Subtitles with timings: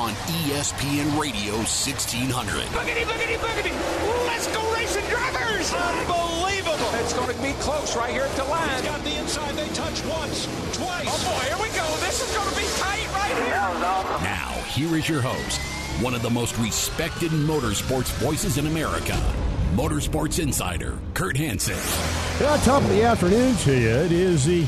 [0.00, 0.12] on
[0.48, 2.64] ESPN Radio 1600.
[2.72, 4.26] Boogity, boogity, boogity.
[4.26, 5.74] Let's go racing drivers.
[5.74, 6.88] Unbelievable.
[7.04, 8.70] It's going to be close right here at the line.
[8.70, 9.54] He's got the inside.
[9.56, 11.04] They touch once, twice.
[11.06, 11.84] Oh, boy, here we go.
[12.00, 14.24] This is going to be tight right here.
[14.24, 15.60] Now, here is your host,
[16.02, 19.20] one of the most respected motorsports voices in America,
[19.74, 21.76] Motorsports Insider, Kurt Hansen.
[22.40, 23.90] Yeah, top of the afternoon to you.
[23.90, 24.66] It is the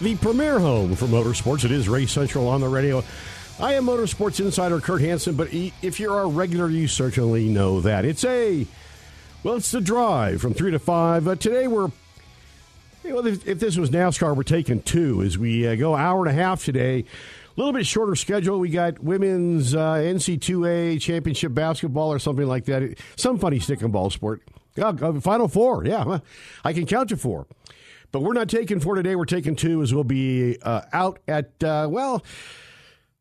[0.00, 1.64] the premier home for motorsports.
[1.64, 3.04] It is Race Central on the radio.
[3.62, 8.04] I am Motorsports Insider Kurt Hansen, but if you're a regular, you certainly know that.
[8.04, 8.66] It's a,
[9.44, 11.28] well, it's the drive from 3 to 5.
[11.28, 11.92] Uh, today we're,
[13.04, 16.36] well, if, if, this was NASCAR, we're taking two as we uh, go hour and
[16.36, 16.98] a half today.
[16.98, 17.04] A
[17.54, 18.58] little bit shorter schedule.
[18.58, 22.98] We got women's uh, NC2A championship basketball or something like that.
[23.14, 24.42] Some funny stick and ball sport.
[24.76, 26.18] Uh, Final four, yeah.
[26.64, 27.46] I can count to four.
[28.10, 29.14] But we're not taking four today.
[29.14, 32.24] We're taking two as we'll be uh, out at, uh, well,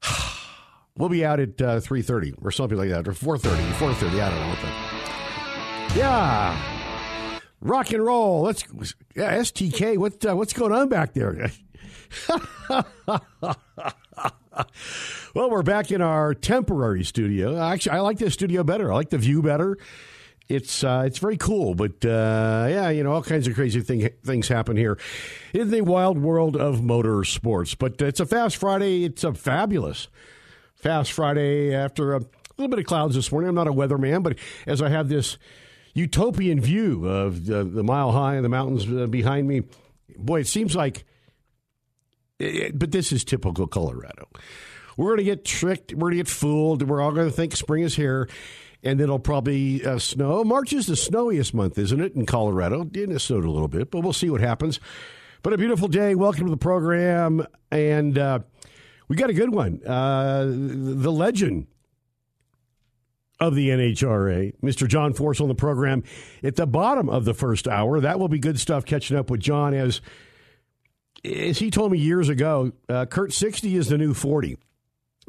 [0.97, 4.39] we'll be out at uh, 3.30 or something like that, or 4.30, 4.30, I don't
[4.39, 5.99] know what the...
[5.99, 7.41] Yeah.
[7.59, 8.41] Rock and roll.
[8.41, 8.63] Let's,
[9.15, 11.51] yeah, STK, what, uh, what's going on back there?
[15.35, 17.59] well, we're back in our temporary studio.
[17.61, 18.91] Actually, I like this studio better.
[18.91, 19.77] I like the view better
[20.51, 21.75] it's uh, it's very cool.
[21.75, 24.97] But uh, yeah, you know, all kinds of crazy thing, things happen here
[25.53, 27.77] in the wild world of motorsports.
[27.77, 29.05] But it's a Fast Friday.
[29.05, 30.09] It's a fabulous
[30.75, 32.21] Fast Friday after a
[32.57, 33.49] little bit of clouds this morning.
[33.49, 35.37] I'm not a weatherman, but as I have this
[35.93, 39.63] utopian view of the, the mile high and the mountains uh, behind me,
[40.17, 41.05] boy, it seems like.
[42.39, 44.27] It, but this is typical Colorado.
[44.97, 45.93] We're going to get tricked.
[45.93, 46.81] We're going to get fooled.
[46.81, 48.27] We're all going to think spring is here
[48.83, 50.43] and it'll probably uh, snow.
[50.43, 52.89] March is the snowiest month, isn't it, in Colorado?
[52.93, 54.79] It snowed a little bit, but we'll see what happens.
[55.43, 56.15] But a beautiful day.
[56.15, 58.39] Welcome to the program, and uh,
[59.07, 59.81] we got a good one.
[59.85, 61.67] Uh, the legend
[63.39, 64.87] of the NHRA, Mr.
[64.87, 66.03] John Force, on the program
[66.43, 67.99] at the bottom of the first hour.
[67.99, 68.85] That will be good stuff.
[68.85, 70.01] Catching up with John as
[71.23, 74.57] as he told me years ago, uh, Kurt sixty is the new forty,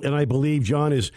[0.02, 1.10] and I believe John is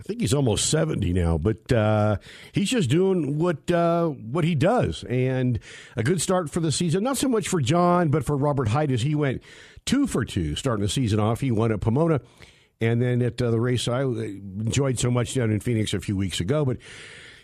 [0.00, 2.16] I think he's almost seventy now, but uh,
[2.52, 5.60] he's just doing what uh, what he does, and
[5.94, 7.04] a good start for the season.
[7.04, 9.42] Not so much for John, but for Robert Hight as he went
[9.84, 11.40] two for two starting the season off.
[11.40, 12.22] He won at Pomona,
[12.80, 16.16] and then at uh, the race I enjoyed so much down in Phoenix a few
[16.16, 16.64] weeks ago.
[16.64, 16.78] But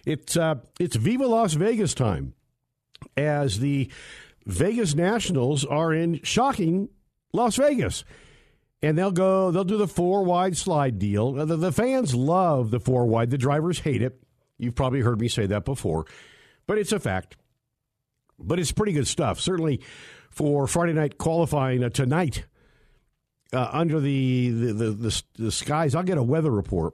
[0.07, 2.33] it's uh, it's Viva Las Vegas time
[3.19, 3.91] as the
[4.47, 6.89] Vegas Nationals are in shocking
[7.35, 8.03] Las Vegas
[8.87, 11.33] and they'll go they'll do the four wide slide deal.
[11.33, 13.31] The, the, fans love the four wide.
[13.31, 14.23] The drivers hate it.
[14.59, 16.07] You've probably heard me say that before
[16.67, 17.37] but it's a fact.
[18.39, 19.41] But it's pretty good stuff.
[19.41, 19.81] Certainly
[20.31, 22.45] for friday night qualifying uh, tonight
[23.55, 26.93] uh, under the the, the the, the skies i'll get a weather report.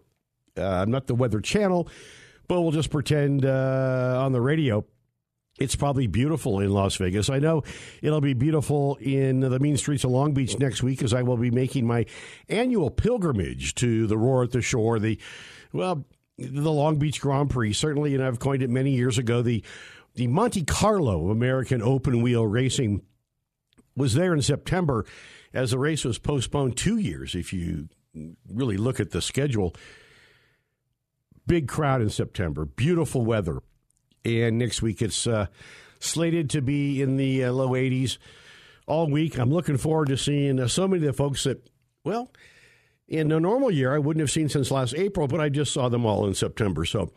[0.57, 1.89] Uh, i'm not the weather channel
[2.47, 4.85] but we'll just pretend uh, on the radio
[5.63, 7.31] it's probably beautiful in Las Vegas.
[7.31, 7.63] I know
[8.03, 11.37] it'll be beautiful in the mean streets of Long Beach next week as I will
[11.37, 12.05] be making my
[12.49, 15.19] annual pilgrimage to the Roar at the Shore, the
[15.73, 16.05] well,
[16.37, 17.75] the Long Beach Grand Prix.
[17.75, 19.63] Certainly, and I've coined it many years ago, the
[20.15, 23.03] the Monte Carlo American open wheel racing
[23.97, 25.07] was there in September
[25.55, 27.89] as the race was postponed two years if you
[28.53, 29.75] really look at the schedule.
[31.47, 33.63] Big crowd in September, beautiful weather
[34.25, 35.47] and next week it's uh,
[36.01, 38.19] slated to be in the uh, low 80s
[38.87, 39.39] all week.
[39.39, 41.69] I'm looking forward to seeing uh, so many of the folks that,
[42.05, 42.31] well,
[43.09, 45.89] in a normal year I wouldn't have seen since last April, but I just saw
[45.89, 46.85] them all in September.
[46.85, 47.13] So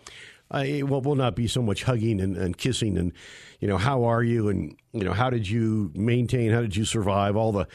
[0.51, 3.13] I will, will not be so much hugging and, and, kissing and,
[3.59, 6.85] you know, how are you and, you know, how did you maintain, how did you
[6.85, 7.67] survive, all the,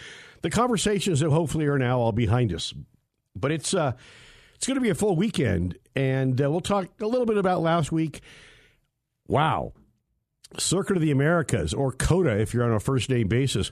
[0.43, 2.73] the conversations that hopefully are now all behind us.
[3.35, 3.93] But it's, uh,
[4.55, 7.63] it's going to be a full weekend, and uh, we'll talk a little bit about
[7.63, 8.21] last week
[9.31, 9.75] Wow.
[10.59, 13.71] Circuit of the Americas, or COTA, if you're on a first name basis.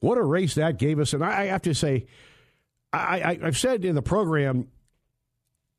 [0.00, 1.12] What a race that gave us.
[1.12, 2.06] And I have to say,
[2.90, 4.68] I, have said in the program,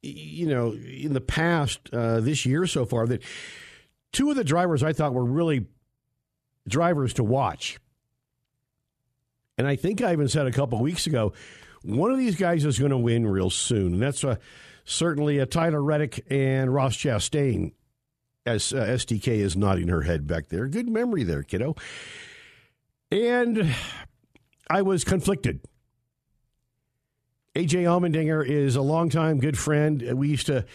[0.03, 3.23] you know, in the past, uh, this year so far, that
[4.11, 5.65] two of the drivers I thought were really
[6.67, 7.79] drivers to watch.
[9.57, 11.33] And I think I even said a couple weeks ago,
[11.81, 13.93] one of these guys is going to win real soon.
[13.93, 14.35] And that's uh,
[14.85, 17.71] certainly a Tyler Reddick and Ross Chastain
[18.49, 20.67] as uh, STK is nodding her head back there.
[20.67, 21.75] Good memory there, kiddo.
[23.11, 23.73] And
[24.69, 25.61] I was conflicted.
[27.55, 30.01] AJ Allmendinger is a longtime good friend.
[30.15, 30.65] We used to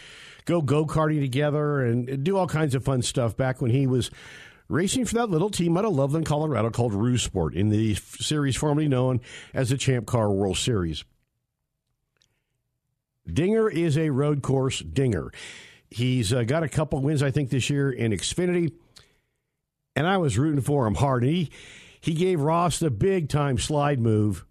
[0.45, 4.11] go go karting together and do all kinds of fun stuff back when he was
[4.69, 8.89] racing for that little team out of Loveland, Colorado called RuSPORT in the series formerly
[8.89, 9.21] known
[9.53, 11.05] as the Champ Car World Series.
[13.27, 15.33] Dinger is a road course dinger.
[15.95, 18.73] He's uh, got a couple wins, I think, this year in Xfinity,
[19.95, 21.23] and I was rooting for him hard.
[21.23, 21.53] He
[22.01, 24.45] he gave Ross the big time slide move,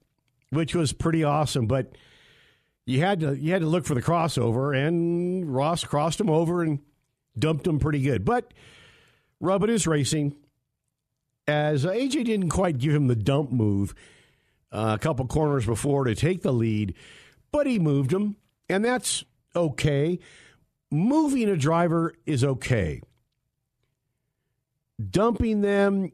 [0.51, 1.67] which was pretty awesome.
[1.67, 1.97] But
[2.85, 6.63] you had to you had to look for the crossover, and Ross crossed him over
[6.63, 6.79] and
[7.37, 8.23] dumped him pretty good.
[8.23, 8.53] But
[9.41, 10.37] Rubbin is racing,
[11.45, 13.93] as uh, AJ didn't quite give him the dump move
[14.71, 16.93] uh, a couple corners before to take the lead,
[17.51, 18.37] but he moved him,
[18.69, 20.19] and that's okay.
[20.93, 23.01] Moving a driver is okay.
[25.09, 26.11] Dumping them,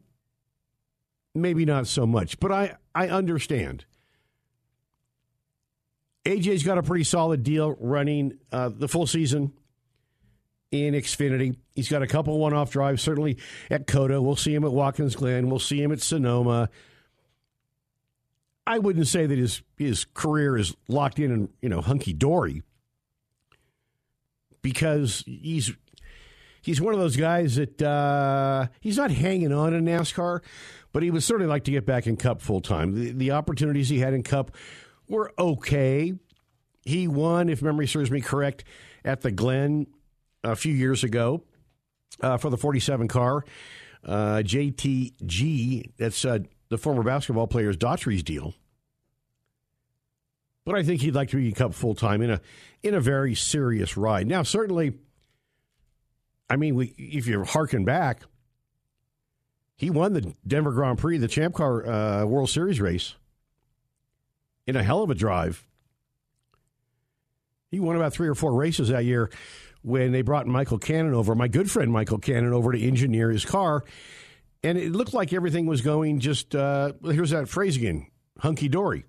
[1.34, 3.84] maybe not so much, but I, I understand.
[6.24, 9.52] AJ's got a pretty solid deal running uh, the full season
[10.70, 11.58] in Xfinity.
[11.74, 13.36] He's got a couple one off drives, certainly
[13.70, 14.22] at COTA.
[14.22, 15.50] We'll see him at Watkins Glen.
[15.50, 16.70] We'll see him at Sonoma.
[18.66, 22.62] I wouldn't say that his his career is locked in and you know hunky dory
[24.62, 25.72] because he's
[26.62, 30.40] he's one of those guys that uh, he's not hanging on in NASCAR,
[30.92, 32.94] but he would certainly like to get back in Cup full time.
[32.94, 34.52] The, the opportunities he had in Cup
[35.08, 36.14] were okay.
[36.84, 38.64] He won, if memory serves me correct,
[39.04, 39.86] at the Glen
[40.42, 41.42] a few years ago
[42.20, 43.44] uh, for the 47 car.
[44.04, 46.38] Uh, JTG, that's uh,
[46.70, 48.54] the former basketball player's Daugherty's deal.
[50.64, 52.40] But I think he'd like to be Cup full time in a
[52.82, 54.26] in a very serious ride.
[54.26, 54.94] Now, certainly,
[56.48, 58.22] I mean, we, if you harken back,
[59.76, 63.14] he won the Denver Grand Prix, the Champ Car uh, World Series race,
[64.66, 65.66] in a hell of a drive.
[67.70, 69.30] He won about three or four races that year
[69.82, 73.44] when they brought Michael Cannon over, my good friend Michael Cannon, over to engineer his
[73.44, 73.84] car.
[74.62, 78.06] And it looked like everything was going just, uh, here's that phrase again
[78.38, 79.04] hunky dory.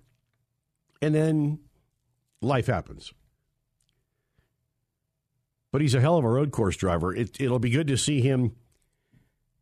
[1.02, 1.58] And then
[2.40, 3.12] life happens.
[5.72, 7.14] But he's a hell of a road course driver.
[7.14, 8.54] It, it'll be good to see him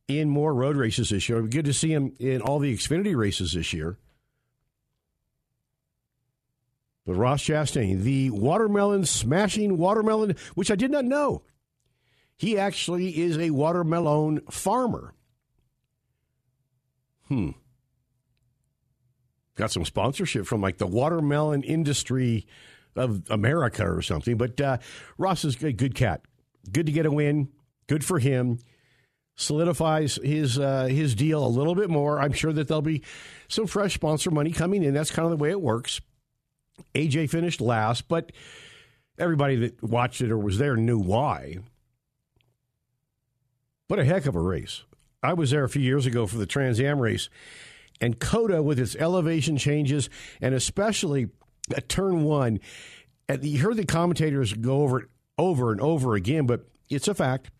[0.07, 1.39] in more road races this year.
[1.39, 3.97] It'll be good to see him in all the Xfinity races this year.
[7.07, 11.43] But Ross Chastain, the watermelon smashing watermelon, which I did not know.
[12.37, 15.15] He actually is a watermelon farmer.
[17.29, 17.51] Hmm.
[19.61, 22.47] Got some sponsorship from like the watermelon industry
[22.97, 24.39] of America or something.
[24.39, 24.79] But uh,
[25.19, 26.23] Ross is a good cat.
[26.73, 27.51] Good to get a win.
[27.87, 28.61] Good for him.
[29.37, 32.23] Solidifies his uh, his deal a little bit more.
[32.23, 33.03] I'm sure that there'll be
[33.49, 34.95] some fresh sponsor money coming in.
[34.95, 36.01] That's kind of the way it works.
[36.95, 38.33] AJ finished last, but
[39.19, 41.59] everybody that watched it or was there knew why.
[43.91, 44.85] But a heck of a race.
[45.23, 47.29] I was there a few years ago for the Trans Am race,
[48.01, 50.09] and COTA with its elevation changes,
[50.41, 51.29] and especially
[51.75, 52.61] at turn one,
[53.29, 55.09] and you heard the commentators go over it
[55.41, 57.51] over and over again, but it's a fact.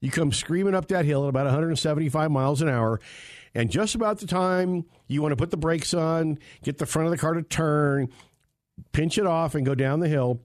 [0.00, 3.00] You come screaming up that hill at about 175 miles an hour,
[3.54, 7.06] and just about the time you want to put the brakes on, get the front
[7.06, 8.08] of the car to turn,
[8.92, 10.40] pinch it off, and go down the hill,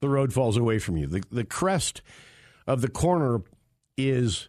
[0.00, 1.06] the road falls away from you.
[1.06, 2.00] The, the crest
[2.66, 3.42] of the corner
[3.98, 4.48] is,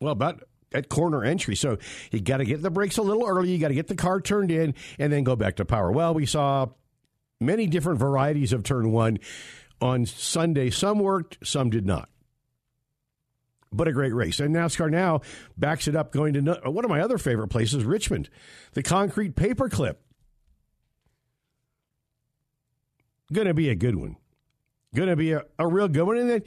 [0.00, 1.56] well, about at corner entry.
[1.56, 1.78] So
[2.10, 3.50] you got to get the brakes a little early.
[3.50, 5.90] You got to get the car turned in and then go back to power.
[5.90, 6.66] Well, we saw
[7.40, 9.18] many different varieties of turn one
[9.80, 10.70] on Sunday.
[10.70, 12.08] Some worked, some did not.
[13.72, 14.40] But a great race.
[14.40, 15.20] And NASCAR now
[15.56, 18.28] backs it up going to one of my other favorite places, Richmond,
[18.72, 19.96] the concrete paperclip.
[23.32, 24.16] Going to be a good one.
[24.94, 26.18] Going to be a, a real good one.
[26.18, 26.42] And then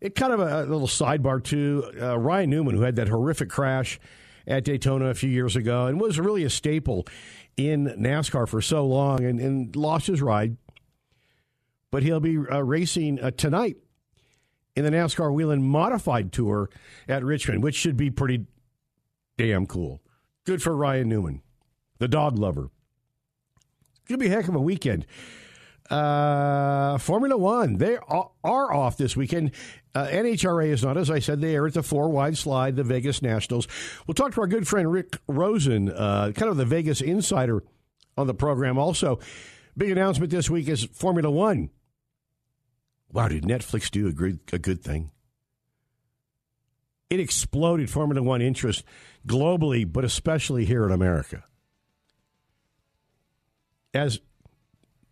[0.00, 3.48] it kind of a, a little sidebar to uh, Ryan Newman, who had that horrific
[3.48, 3.98] crash
[4.46, 7.06] at Daytona a few years ago and was really a staple
[7.56, 10.56] in NASCAR for so long and, and lost his ride.
[11.90, 13.76] But he'll be uh, racing uh, tonight
[14.74, 16.68] in the NASCAR Whelen Modified Tour
[17.08, 18.44] at Richmond, which should be pretty
[19.38, 20.02] damn cool.
[20.44, 21.42] Good for Ryan Newman,
[21.98, 22.70] the dog lover.
[24.00, 25.06] It's going to be a heck of a weekend.
[25.90, 29.52] Uh, Formula One, they are off this weekend.
[29.94, 32.84] Uh, NHRA is not, as I said, they are at the four wide slide, the
[32.84, 33.68] Vegas Nationals.
[34.06, 37.62] We'll talk to our good friend Rick Rosen, uh, kind of the Vegas insider
[38.16, 38.78] on the program.
[38.78, 39.18] Also,
[39.76, 41.70] big announcement this week is Formula One.
[43.10, 45.12] Wow, did Netflix do a good, a good thing?
[47.08, 48.84] It exploded Formula One interest
[49.26, 51.44] globally, but especially here in America.
[53.94, 54.20] As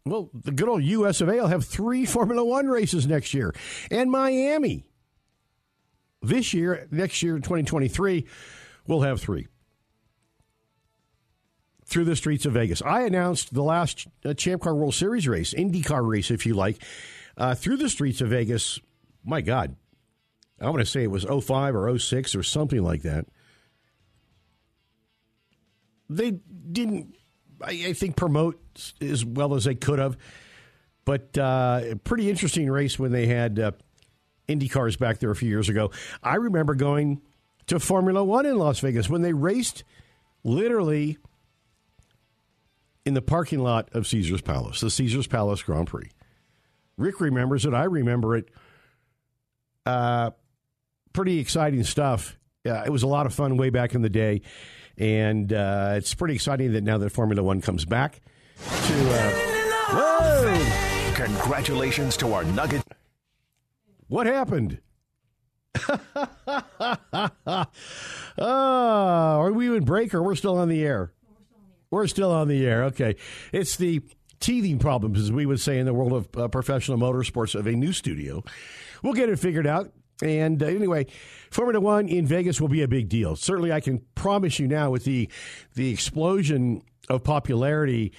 [0.05, 3.55] well, the good old US of A will have three Formula One races next year.
[3.91, 4.85] And Miami.
[6.23, 8.27] This year, next year, 2023,
[8.87, 9.49] we'll have three.
[11.87, 12.81] through the streets of Vegas.
[12.83, 16.83] I announced the last uh, Champ Car World Series race, IndyCar race, if you like,
[17.37, 18.81] uh, through the streets of Vegas.
[19.23, 19.77] My God,
[20.61, 23.27] I want to say it was 05 or 06 or something like that.
[26.09, 27.17] They didn't,
[27.67, 28.61] I, I think, promote
[29.01, 30.17] as well as they could have.
[31.05, 33.73] But uh, pretty interesting race when they had uh,
[34.49, 35.91] Indy cars back there a few years ago.
[36.23, 37.21] I remember going
[37.67, 39.85] to Formula One in Las Vegas when they raced
[40.45, 41.19] literally
[43.05, 46.11] in the parking lot of Caesar's Palace, the Caesar's Palace Grand Prix.
[46.97, 47.75] Rick remembers it.
[47.75, 48.49] I remember it.
[49.85, 50.31] Uh,
[51.13, 52.39] pretty exciting stuff.
[52.65, 54.41] It was a lot of fun way back in the day,
[54.99, 58.21] and uh, it's pretty exciting that now that Formula One comes back
[58.65, 58.95] to.
[59.11, 59.31] Uh,
[59.91, 61.15] whoa!
[61.15, 62.83] Congratulations to our Nugget.
[64.09, 64.79] What happened?
[65.89, 67.67] oh,
[68.39, 71.13] are we in break or we're still on the air?
[71.91, 72.85] We're still on the air.
[72.85, 73.17] Okay.
[73.53, 74.03] It's the
[74.41, 77.73] teething problems, as we would say in the world of uh, professional motorsports, of a
[77.73, 78.43] new studio.
[79.03, 79.93] We'll get it figured out.
[80.23, 81.07] And uh, anyway,
[81.51, 83.37] Formula One in Vegas will be a big deal.
[83.37, 85.29] Certainly, I can promise you now with the
[85.75, 88.13] the explosion of popularity.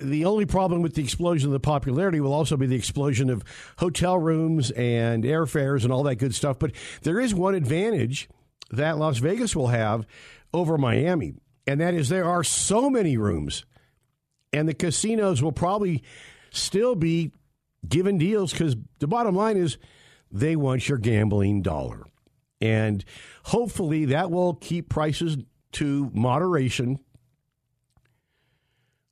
[0.00, 3.44] The only problem with the explosion of the popularity will also be the explosion of
[3.78, 6.58] hotel rooms and airfares and all that good stuff.
[6.58, 8.28] But there is one advantage
[8.70, 10.06] that Las Vegas will have
[10.52, 11.34] over Miami,
[11.66, 13.64] and that is there are so many rooms,
[14.52, 16.02] and the casinos will probably
[16.50, 17.30] still be
[17.88, 19.78] given deals because the bottom line is
[20.32, 22.04] they want your gambling dollar.
[22.60, 23.04] And
[23.44, 25.36] hopefully that will keep prices
[25.72, 26.98] to moderation.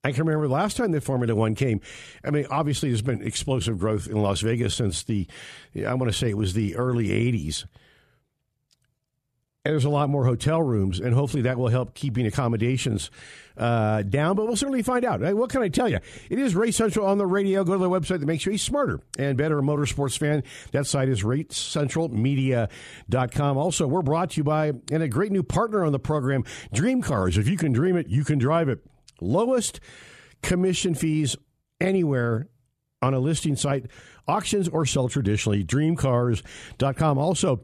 [0.03, 1.81] I can remember last time that Formula One came.
[2.25, 5.27] I mean, obviously, there's been explosive growth in Las Vegas since the,
[5.87, 7.67] I want to say it was the early 80s.
[9.63, 13.11] And there's a lot more hotel rooms, and hopefully that will help keeping accommodations
[13.59, 14.35] uh, down.
[14.35, 15.21] But we'll certainly find out.
[15.37, 15.99] What can I tell you?
[16.31, 17.63] It is Race Central on the radio.
[17.63, 20.45] Go to the website that makes you a smarter and better motorsports fan.
[20.73, 23.59] That site is racecentralmedia.com.
[23.59, 27.03] Also, we're brought to you by and a great new partner on the program, Dream
[27.03, 27.37] Cars.
[27.37, 28.79] If you can dream it, you can drive it.
[29.21, 29.79] Lowest
[30.43, 31.37] commission fees
[31.83, 32.49] anywhere
[33.03, 33.89] on a listing site,
[34.27, 35.63] auctions or sell traditionally.
[35.65, 37.19] Dreamcars.com.
[37.19, 37.61] Also,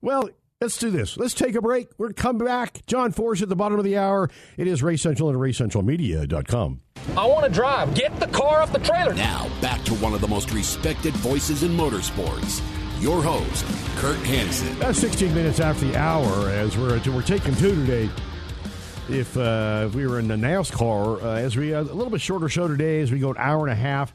[0.00, 0.28] well,
[0.62, 1.16] Let's do this.
[1.16, 1.88] Let's take a break.
[1.96, 2.84] We're come back.
[2.84, 4.28] John Force at the bottom of the hour.
[4.58, 6.82] It is Race Central and RaceCentralMedia.com.
[7.16, 7.94] I want to drive.
[7.94, 9.14] Get the car off the trailer.
[9.14, 12.60] Now, back to one of the most respected voices in motorsports.
[13.00, 13.64] Your host,
[13.96, 14.78] Kurt Hansen.
[14.78, 18.10] That's 16 minutes after the hour as we're, we're taking two today.
[19.08, 22.20] If, uh, if we were in the NASCAR, uh, as we uh, a little bit
[22.20, 24.12] shorter show today, as we go an hour and a half,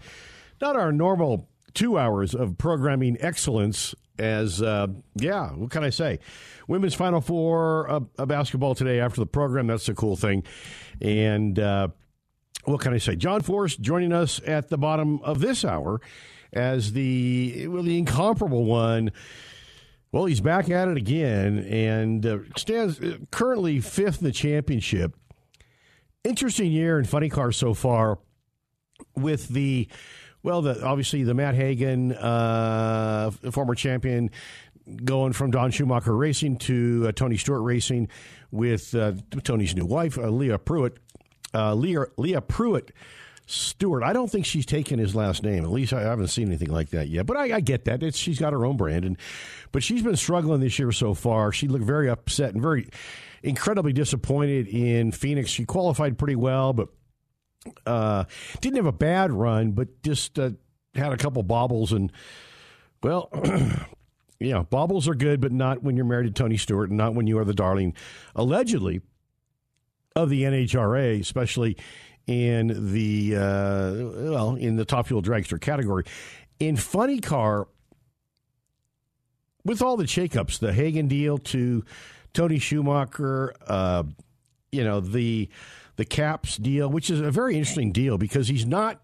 [0.61, 6.19] not our normal two hours of programming excellence as uh, yeah, what can I say?
[6.67, 9.67] Women's Final Four uh, uh, basketball today after the program.
[9.67, 10.43] That's a cool thing.
[11.01, 11.89] And uh,
[12.63, 13.15] what can I say?
[13.15, 16.01] John Force joining us at the bottom of this hour
[16.53, 19.11] as the well, the incomparable one.
[20.11, 25.13] Well, he's back at it again and uh, stands uh, currently fifth in the championship.
[26.23, 28.19] Interesting year in funny car so far
[29.15, 29.89] with the
[30.45, 34.29] well, the, obviously the Matt Hagan, uh, former champion,
[35.03, 38.09] going from Don Schumacher Racing to uh, Tony Stewart Racing
[38.51, 40.97] with uh, Tony's new wife, uh, Leah Pruett.
[41.51, 42.89] Uh, Leah, Leah Pruett
[43.47, 44.03] Stewart.
[44.03, 45.63] I don't think she's taken his last name.
[45.63, 47.25] At least I haven't seen anything like that yet.
[47.25, 48.03] But I, I get that.
[48.03, 49.17] It's, she's got her own brand, and
[49.71, 51.53] but she's been struggling this year so far.
[51.53, 52.89] She looked very upset and very
[53.41, 55.49] incredibly disappointed in Phoenix.
[55.49, 56.89] She qualified pretty well, but
[57.85, 58.25] uh,
[58.61, 60.51] didn't have a bad run, but just uh,
[60.93, 61.91] had a couple bobbles.
[61.91, 62.11] And,
[63.03, 63.29] well,
[64.39, 67.27] yeah, bobbles are good, but not when you're married to Tony Stewart and not when
[67.27, 67.93] you are the darling,
[68.35, 69.01] allegedly,
[70.15, 71.77] of the NHRA, especially
[72.25, 76.05] in the, uh, well, in the top fuel dragster category.
[76.59, 77.67] In funny car,
[79.65, 81.83] with all the shakeups, the Hagan deal to
[82.33, 84.03] Tony Schumacher, uh,
[84.71, 85.49] you know, the
[85.95, 89.01] the Capps deal, which is a very interesting deal because he's not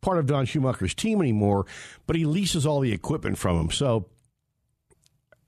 [0.00, 1.66] part of Don Schumacher's team anymore,
[2.06, 3.70] but he leases all the equipment from him.
[3.70, 4.06] So,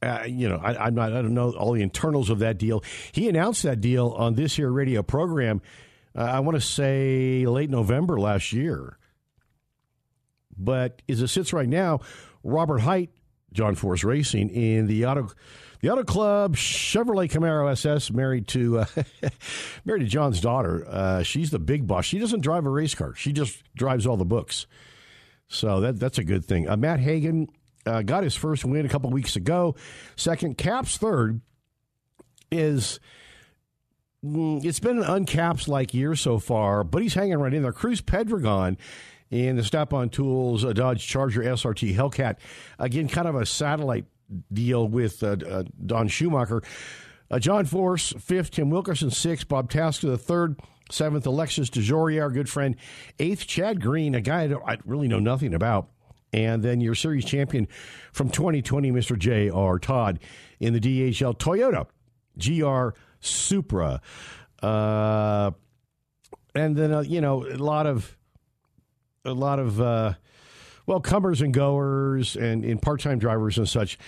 [0.03, 2.83] uh, you know, I, am not, I don't know all the internals of that deal.
[3.13, 5.61] He announced that deal on this here radio program.
[6.17, 8.99] Uh, I want to say late November last year.
[10.57, 12.01] But as it sits right now,
[12.43, 13.11] Robert Hight,
[13.53, 15.29] John Force Racing in the auto
[15.81, 18.87] the Auto Club Chevrolet Camaro SS, married to uh,
[19.85, 20.87] married to John's daughter.
[20.89, 22.05] Uh, she's the big boss.
[22.05, 23.15] She doesn't drive a race car.
[23.15, 24.67] She just drives all the books.
[25.49, 26.69] So that that's a good thing.
[26.69, 27.49] Uh, Matt Hagan
[27.87, 29.77] uh, got his first win a couple weeks ago.
[30.17, 31.41] Second, Capps third
[32.51, 33.01] is
[34.25, 37.73] mm, it's been an uncaps like year so far, but he's hanging right in there.
[37.73, 38.77] Cruz Pedregon
[39.31, 42.37] in the Snap on Tools a Dodge Charger SRT Hellcat.
[42.79, 44.07] Again, kind of a satellite
[44.53, 46.63] deal with uh, uh, Don Schumacher.
[47.31, 48.53] Uh, John Force, fifth.
[48.53, 49.49] Tim Wilkerson, sixth.
[49.49, 50.57] Bob Tasca, the third.
[50.91, 52.75] Seventh, Alexis DeJoria, our good friend.
[53.19, 55.91] Eighth, Chad Green, a guy I really know nothing about.
[56.33, 57.69] And then your series champion
[58.13, 59.19] from 2020, Mr.
[59.19, 59.79] J.R.
[59.79, 60.19] Todd
[60.61, 61.87] in the DHL Toyota
[62.39, 64.01] GR Supra.
[64.63, 65.51] Uh,
[66.55, 68.17] and then, uh, you know, a lot of,
[69.25, 70.15] a lot of, uh,
[70.89, 73.99] well, comers and goers and, and part time drivers and such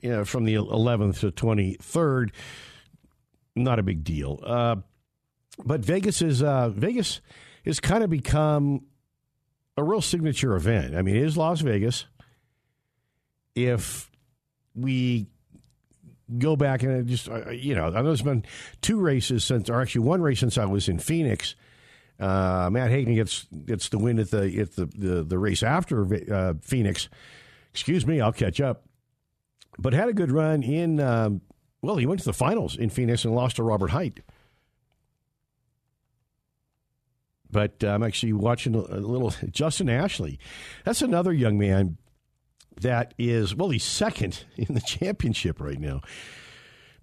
[0.00, 2.30] you know, from the 11th to 23rd.
[3.56, 4.38] Not a big deal.
[4.40, 4.76] Uh,
[5.64, 7.20] but Vegas is uh, Vegas
[7.64, 8.86] has kind of become
[9.76, 10.94] a real signature event.
[10.94, 12.06] I mean, it is Las Vegas.
[13.56, 14.08] If
[14.76, 15.26] we
[16.38, 18.44] go back and just you know, I know there's been
[18.80, 21.56] two races since, or actually one race since I was in Phoenix.
[22.22, 26.06] Uh, Matt Hagan gets gets the win at the at the the, the race after
[26.32, 27.08] uh, Phoenix.
[27.72, 28.84] Excuse me, I'll catch up.
[29.76, 31.00] But had a good run in.
[31.00, 31.40] Um,
[31.80, 34.20] well, he went to the finals in Phoenix and lost to Robert Hight.
[37.50, 40.38] But uh, I'm actually watching a little Justin Ashley.
[40.84, 41.96] That's another young man
[42.80, 46.02] that is well, he's second in the championship right now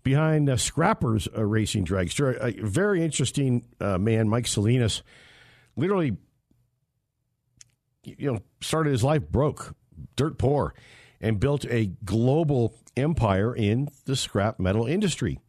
[0.09, 2.35] behind uh, Scrappers uh, Racing Dragster.
[2.41, 5.03] A very interesting uh, man, Mike Salinas,
[5.75, 6.17] literally,
[8.03, 9.75] you know, started his life broke,
[10.15, 10.73] dirt poor,
[11.21, 15.39] and built a global empire in the scrap metal industry.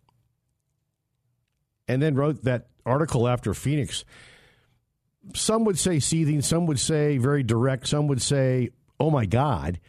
[1.89, 4.05] And then wrote that article after Phoenix.
[5.35, 9.81] Some would say seething, some would say very direct, some would say, oh my God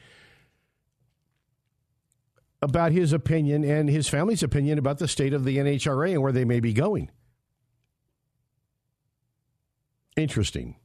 [2.61, 6.31] about his opinion and his family's opinion about the state of the NHRA and where
[6.31, 7.09] they may be going.
[10.15, 10.75] Interesting.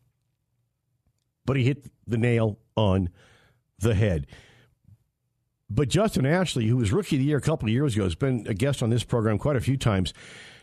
[1.45, 3.11] But he hit the nail on
[3.79, 4.27] the head.
[5.69, 8.15] But Justin Ashley, who was rookie of the year a couple of years ago, has
[8.15, 10.15] been a guest on this program quite a few times.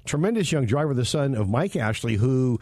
[0.05, 2.59] Tremendous young driver, the son of Mike Ashley, who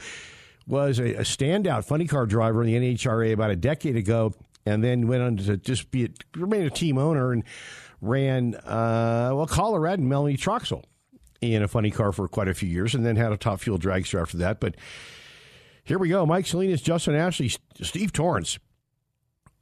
[0.67, 4.33] was a, a standout funny car driver in the NHRA about a decade ago,
[4.65, 7.43] and then went on to just be a, remain a team owner and
[8.01, 10.83] ran, uh, well, Colorado and Melanie Troxel
[11.39, 13.79] in a funny car for quite a few years and then had a top fuel
[13.79, 14.59] dragster after that.
[14.59, 14.75] But
[15.83, 16.25] here we go.
[16.25, 18.59] Mike Salinas, Justin Ashley, Steve Torrence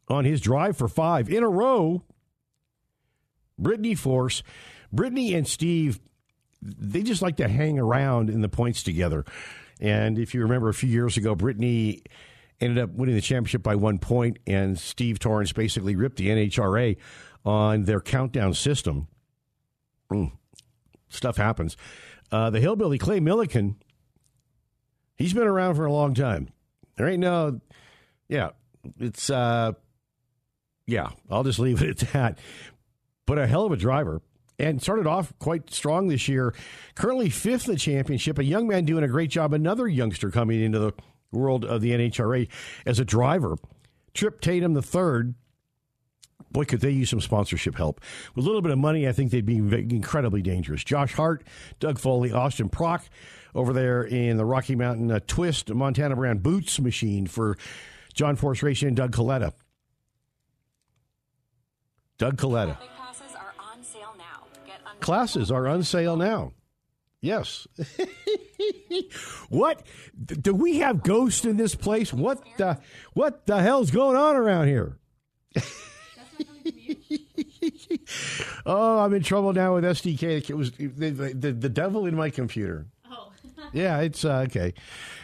[0.08, 2.04] on his drive for five in a row.
[3.58, 4.42] Brittany Force.
[4.92, 6.00] Brittany and Steve,
[6.62, 9.24] they just like to hang around in the points together.
[9.80, 12.02] And if you remember a few years ago, Brittany
[12.60, 16.98] ended up winning the championship by one point, and Steve Torrence basically ripped the NHRA
[17.50, 19.08] on their countdown system.
[20.12, 20.32] Mm,
[21.10, 21.76] stuff happens.
[22.32, 23.76] Uh, the hillbilly Clay Millican,
[25.18, 26.50] he's been around for a long time.
[26.96, 27.60] There ain't no,
[28.28, 28.52] yeah,
[29.00, 29.74] it's, uh,
[30.86, 32.38] yeah, I'll just leave it at that.
[33.26, 34.22] But a hell of a driver
[34.60, 36.54] and started off quite strong this year.
[36.94, 38.38] Currently fifth in the championship.
[38.38, 39.54] A young man doing a great job.
[39.54, 40.94] Another youngster coming into the
[41.32, 42.48] world of the NHRA
[42.86, 43.56] as a driver.
[44.14, 45.34] Tripp Tatum the third
[46.52, 48.02] boy, could they use some sponsorship help.
[48.36, 50.84] With a little bit of money, I think they'd be incredibly dangerous.
[50.84, 51.44] Josh Hart,
[51.80, 53.06] Doug Foley, Austin Prock
[53.56, 57.58] over there in the Rocky Mountain uh, Twist Montana brand boots machine for
[58.14, 59.54] John Force Racing and Doug Kalitta.
[62.18, 62.78] Doug Kalitta.
[62.78, 64.94] Classes are on sale now.
[65.00, 66.52] Classes are on sale now.
[67.22, 67.68] Yes.
[69.50, 69.86] what
[70.26, 72.14] do we have ghosts in this place?
[72.14, 72.80] What the
[73.14, 74.98] what the hell's going on around here?
[78.66, 80.50] oh, I'm in trouble now with STK.
[80.50, 82.88] It was the, the, the devil in my computer.
[83.10, 83.32] Oh.
[83.74, 84.74] yeah, it's uh, okay.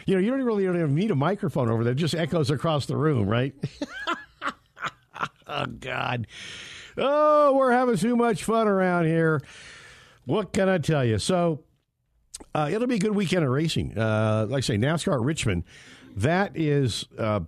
[0.06, 1.92] You know, you don't really even need a microphone over there.
[1.92, 3.54] It just echoes across the room, right?
[5.46, 6.26] oh, God.
[6.98, 9.42] Oh, we're having too much fun around here.
[10.24, 11.18] What can I tell you?
[11.18, 11.64] So,
[12.54, 13.96] uh, it'll be a good weekend of racing.
[13.96, 15.64] Uh, like I say, NASCAR at Richmond.
[16.16, 17.40] That is, uh,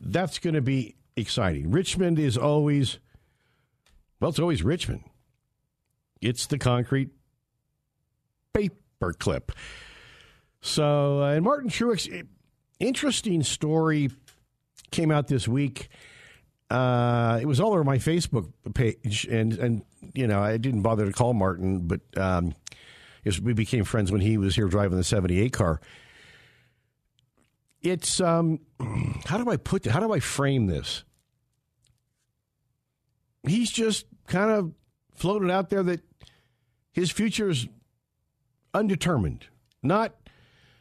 [0.00, 1.70] that's going to be exciting.
[1.70, 2.98] Richmond is always,
[4.20, 5.04] well, it's always Richmond.
[6.20, 7.10] It's the concrete
[8.54, 9.50] paperclip.
[10.60, 12.26] So, uh, and Martin Truex,
[12.80, 14.10] interesting story
[14.90, 15.88] came out this week.
[16.70, 19.82] Uh, it was all over my Facebook page, and and
[20.14, 22.54] you know I didn't bother to call Martin, but um,
[23.42, 25.80] we became friends when he was here driving the '78 car.
[27.80, 28.60] It's um,
[29.26, 31.04] how do I put how do I frame this?
[33.50, 34.72] He's just kind of
[35.14, 36.00] floated out there that
[36.92, 37.68] his future is
[38.74, 39.46] undetermined.
[39.82, 40.14] Not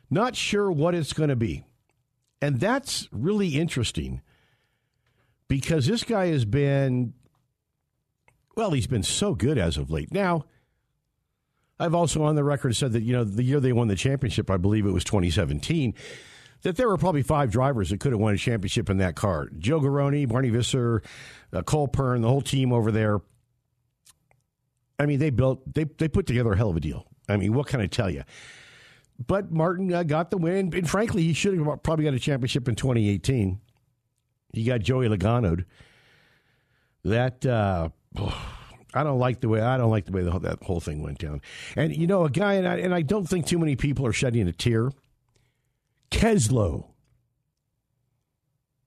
[0.10, 1.66] not sure what it's going to be.
[2.42, 4.22] And that's really interesting
[5.48, 7.14] because this guy has been
[8.56, 10.12] well, he's been so good as of late.
[10.12, 10.46] Now,
[11.80, 14.50] I've also on the record said that, you know, the year they won the championship,
[14.50, 15.94] I believe it was 2017,
[16.64, 19.50] that there were probably five drivers that could have won a championship in that car.
[19.58, 21.02] Joe Garone, Barney Visser,
[21.54, 23.20] uh, Cole Pearn, the whole team over there.
[25.00, 27.06] I mean, they built, they, they put together a hell of a deal.
[27.30, 28.24] I mean, what can I tell you?
[29.26, 32.68] But Martin uh, got the win, and frankly, he should have probably got a championship
[32.68, 33.60] in 2018.
[34.54, 35.66] He got Joey Logano.
[37.04, 37.90] That, uh,
[38.94, 41.20] I don't like the way I don't like the way the, that whole thing went
[41.20, 41.42] down.
[41.76, 44.14] And you know, a guy, and I, and I don't think too many people are
[44.14, 44.92] shedding a tear.
[46.12, 46.88] Keslow,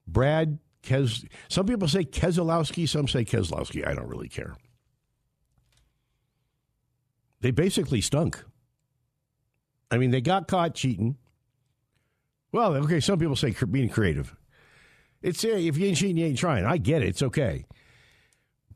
[0.06, 1.26] Brad Kes.
[1.48, 3.86] Some people say Keselowski, some say Keselowski.
[3.86, 4.56] I don't really care.
[7.40, 8.42] They basically stunk.
[9.90, 11.16] I mean, they got caught cheating.
[12.52, 14.34] Well, okay, some people say being creative.
[15.22, 16.64] It's if you ain't cheating, you ain't trying.
[16.64, 17.08] I get it.
[17.08, 17.66] It's okay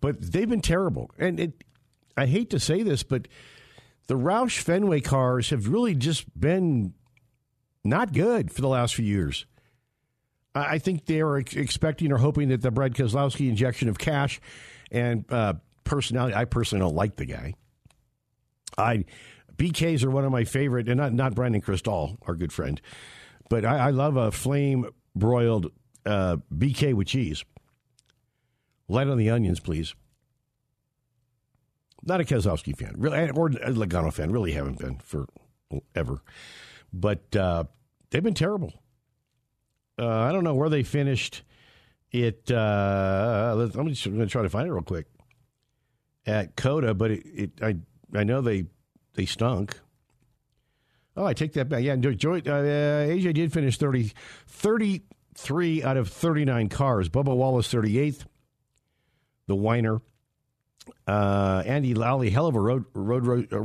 [0.04, 1.10] but they've been terrible.
[1.18, 1.64] And it,
[2.14, 3.26] I hate to say this, but
[4.06, 6.92] the Roush Fenway cars have really just been
[7.84, 9.46] not good for the last few years.
[10.54, 14.40] I think they are expecting or hoping that the Brad Keselowski injection of cash
[14.92, 16.34] and uh, personality.
[16.34, 17.54] I personally don't like the guy.
[18.78, 19.04] I
[19.56, 22.80] BKs are one of my favorite, and not not Brandon Krisztal, our good friend,
[23.50, 25.70] but I, I love a flame broiled
[26.06, 27.44] uh, BK with cheese.
[28.88, 29.94] Light on the onions, please.
[32.02, 34.30] Not a Keselowski fan, really, or a Logano fan.
[34.30, 35.26] Really haven't been for
[35.94, 36.20] ever,
[37.00, 37.64] but uh,
[38.10, 38.72] they've been terrible.
[39.98, 41.42] Uh, I don't know where they finished.
[42.10, 42.50] It.
[42.50, 45.06] Uh, I'm just going to try to find it real quick
[46.26, 47.76] at COTA, but it, it, I
[48.16, 48.66] I know they
[49.14, 49.78] they stunk.
[51.16, 51.82] Oh, I take that back.
[51.82, 54.12] Yeah, Joy, uh, AJ did finish 30,
[54.48, 57.08] 33 out of 39 cars.
[57.08, 58.24] Bubba Wallace, 38th
[59.46, 60.00] the whiner.
[61.06, 63.58] Uh, Andy Lally, hell of a road road road, uh,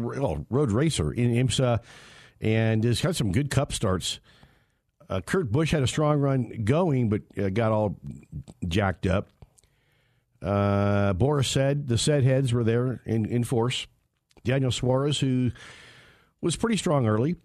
[0.49, 1.81] road racer in IMSA,
[2.41, 4.19] and has had some good Cup starts.
[5.09, 7.97] Uh, Kurt Busch had a strong run going, but uh, got all
[8.67, 9.29] jacked up.
[10.41, 13.87] Uh, Boris said the said heads were there in, in force.
[14.43, 15.51] Daniel Suarez, who
[16.41, 17.35] was pretty strong early.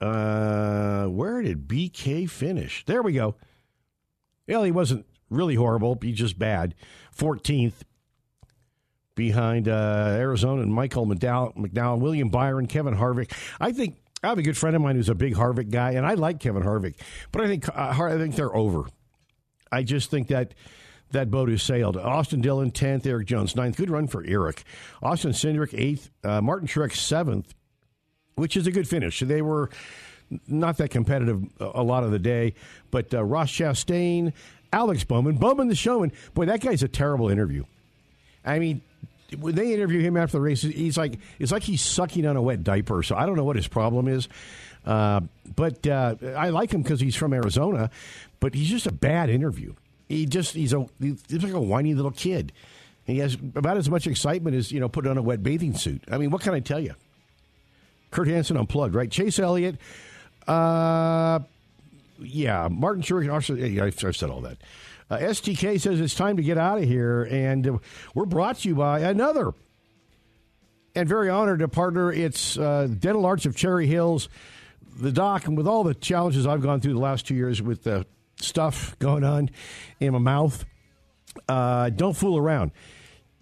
[0.00, 2.84] Uh, where did BK finish?
[2.86, 3.34] There we go.
[4.48, 5.98] Well, he wasn't really horrible.
[6.00, 6.74] He's just bad.
[7.16, 7.82] 14th
[9.14, 13.32] behind uh, Arizona and Michael McDowell, McDowell, William Byron, Kevin Harvick.
[13.60, 16.06] I think I have a good friend of mine who's a big Harvick guy, and
[16.06, 16.94] I like Kevin Harvick,
[17.32, 18.86] but I think uh, I think they're over.
[19.70, 20.54] I just think that
[21.10, 21.96] that boat has sailed.
[21.96, 23.76] Austin Dillon, 10th, Erik Jones, 9th.
[23.76, 24.64] Good run for Erik.
[25.02, 26.10] Austin Cindric, 8th.
[26.22, 27.46] Uh, Martin Truex, 7th,
[28.34, 29.20] which is a good finish.
[29.20, 29.70] They were
[30.48, 32.54] not that competitive a lot of the day,
[32.90, 34.32] but uh, Ross Chastain,
[34.72, 36.12] Alex Bowman, Bowman the showman.
[36.34, 37.64] Boy, that guy's a terrible interview.
[38.44, 38.82] I mean,
[39.38, 42.42] when they interview him after the race, he's like it's like he's sucking on a
[42.42, 43.02] wet diaper.
[43.02, 44.28] So I don't know what his problem is.
[44.84, 45.20] Uh,
[45.56, 47.90] but uh, I like him because he's from Arizona,
[48.40, 49.74] but he's just a bad interview.
[50.08, 52.52] He just he's a he's like a whiny little kid.
[53.06, 56.02] he has about as much excitement as you know putting on a wet bathing suit.
[56.10, 56.94] I mean, what can I tell you?
[58.10, 59.10] Kurt Hansen unplugged, right?
[59.10, 59.76] Chase Elliott.
[60.46, 61.40] Uh,
[62.20, 64.58] yeah, Martin I've, I've said all that.
[65.10, 67.78] Uh, STK says it's time to get out of here, and uh,
[68.14, 69.52] we're brought to you by another
[70.94, 72.12] and very honored to partner.
[72.12, 74.28] It's uh, Dental Arts of Cherry Hills,
[74.98, 77.82] the doc, and with all the challenges I've gone through the last two years with
[77.84, 78.06] the
[78.40, 79.50] stuff going on
[80.00, 80.64] in my mouth,
[81.48, 82.70] uh, don't fool around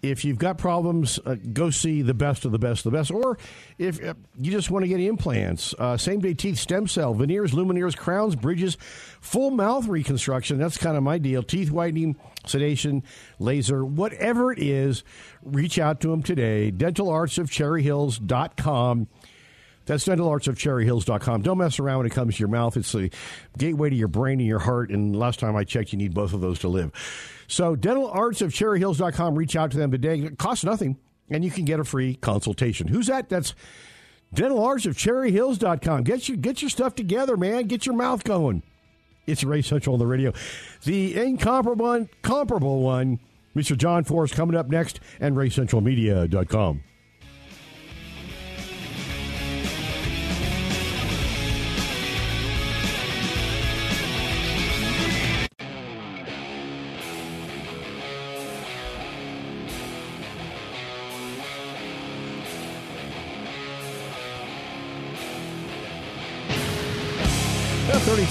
[0.02, 3.12] if you've got problems, uh, go see the best of the best of the best.
[3.12, 3.38] Or
[3.78, 7.52] if uh, you just want to get implants, uh, same day teeth stem cell, veneers,
[7.52, 8.76] lumineers, crowns, bridges,
[9.20, 10.58] full mouth reconstruction.
[10.58, 11.44] That's kind of my deal.
[11.44, 13.04] Teeth whitening, sedation,
[13.38, 15.04] laser, whatever it is,
[15.40, 16.72] reach out to them today.
[16.72, 19.06] DentalArtsOfCherryHills.com.
[19.86, 21.42] That's dentalartsofcherryhills.com.
[21.42, 22.76] Don't mess around when it comes to your mouth.
[22.76, 23.10] It's the
[23.58, 24.90] gateway to your brain and your heart.
[24.90, 26.92] And last time I checked, you need both of those to live.
[27.48, 29.34] So, dentalartsofcherryhills.com.
[29.34, 30.20] Reach out to them today.
[30.20, 32.88] It costs nothing, and you can get a free consultation.
[32.88, 33.28] Who's that?
[33.28, 33.54] That's
[34.34, 36.04] dentalartsofcherryhills.com.
[36.04, 37.66] Get your, get your stuff together, man.
[37.66, 38.62] Get your mouth going.
[39.26, 40.32] It's Race Central on the radio.
[40.84, 43.20] The incomparable one, comparable one,
[43.54, 43.76] Mr.
[43.76, 46.82] John Force coming up next, and RaceCentralMedia.com.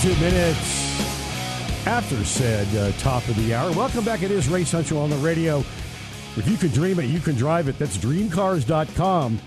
[0.01, 3.71] 32 minutes after said uh, top of the hour.
[3.73, 4.23] Welcome back.
[4.23, 5.59] It is Race Central on the radio.
[6.37, 7.77] If you can dream it, you can drive it.
[7.77, 9.39] That's dreamcars.com.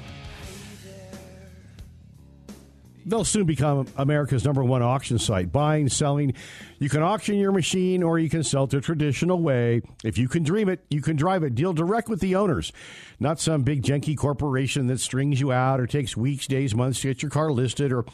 [3.06, 5.50] They'll soon become America's number one auction site.
[5.50, 6.34] Buying, selling.
[6.78, 9.82] You can auction your machine or you can sell it the traditional way.
[10.04, 11.56] If you can dream it, you can drive it.
[11.56, 12.72] Deal direct with the owners,
[13.18, 17.08] not some big janky corporation that strings you out or takes weeks, days, months to
[17.08, 18.04] get your car listed or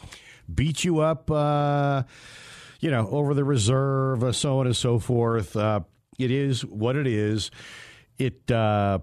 [0.55, 2.03] beat you up, uh,
[2.79, 5.55] you know, over the reserve, uh, so on and so forth.
[5.55, 5.81] Uh,
[6.19, 7.51] it is what it is.
[8.17, 8.99] It, uh,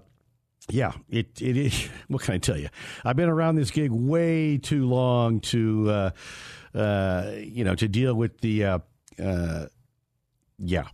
[0.69, 1.89] yeah, it it is.
[2.07, 2.69] What can I tell you?
[3.03, 8.13] I've been around this gig way too long to, uh, uh, you know, to deal
[8.15, 8.63] with the.
[8.65, 8.79] Uh,
[9.21, 9.65] uh,
[10.59, 10.87] yeah.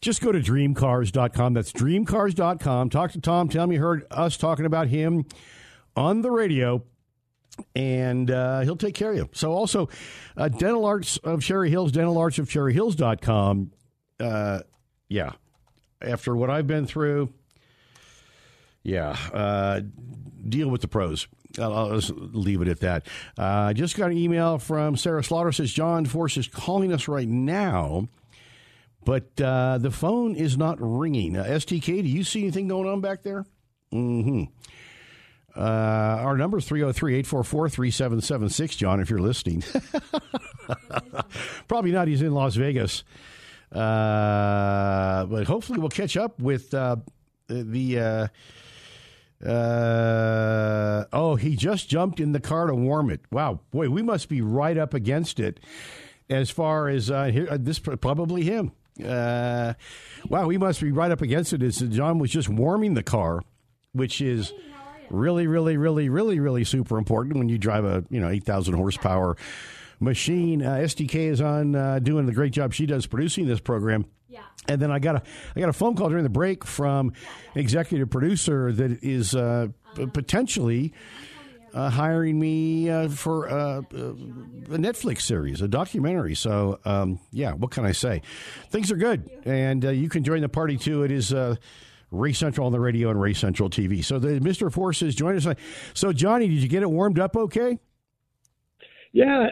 [0.00, 1.54] Just go to dreamcars.com.
[1.54, 2.90] That's dreamcars.com.
[2.90, 3.48] Talk to Tom.
[3.48, 5.26] Tell him you heard us talking about him
[5.94, 6.82] on the radio,
[7.74, 9.28] and uh, he'll take care of you.
[9.32, 9.88] So, also,
[10.36, 13.72] uh, Dental Arts of Cherry Hills, Dental Arts of Cherry Hills.com.
[14.18, 14.60] Uh,
[15.08, 15.32] yeah.
[16.00, 17.32] After what I've been through,
[18.82, 19.80] yeah, uh,
[20.48, 21.28] deal with the pros.
[21.58, 23.06] I'll, I'll just leave it at that.
[23.38, 25.52] Uh, I just got an email from Sarah Slaughter.
[25.52, 28.08] Says John Force is calling us right now,
[29.04, 31.34] but uh, the phone is not ringing.
[31.34, 33.44] STK, do you see anything going on back there?
[33.92, 34.44] Mm-hmm.
[35.54, 39.62] Uh, our number is 303 844 3776, John, if you're listening.
[41.68, 42.08] Probably not.
[42.08, 43.04] He's in Las Vegas.
[43.70, 46.96] Uh, but hopefully we'll catch up with uh,
[47.48, 48.30] the.
[49.42, 53.20] Uh, uh, oh, he just jumped in the car to warm it.
[53.30, 55.60] Wow, boy, we must be right up against it.
[56.30, 58.72] As far as uh, here, this, probably him.
[58.98, 61.62] Wow, we must be right up against it.
[61.62, 63.42] As John was just warming the car,
[63.92, 64.52] which is
[65.12, 68.74] really, really, really, really, really super important when you drive a you know eight thousand
[68.74, 69.36] horsepower
[70.00, 70.62] machine.
[70.62, 74.04] Uh, STK is on uh, doing the great job she does producing this program.
[74.28, 74.40] Yeah.
[74.68, 75.22] And then I got a
[75.54, 77.12] I got a phone call during the break from
[77.54, 80.92] an executive producer that is uh, p- potentially
[81.74, 86.34] uh, hiring me uh, for uh, a Netflix series, a documentary.
[86.34, 88.22] So um, yeah, what can I say?
[88.70, 91.02] Things are good, and uh, you can join the party too.
[91.02, 91.34] It is.
[92.12, 94.04] Race Central on the radio and Race Central TV.
[94.04, 94.70] So the Mr.
[94.70, 95.46] Forces join us.
[95.94, 97.78] So Johnny, did you get it warmed up okay?
[99.12, 99.48] Yeah,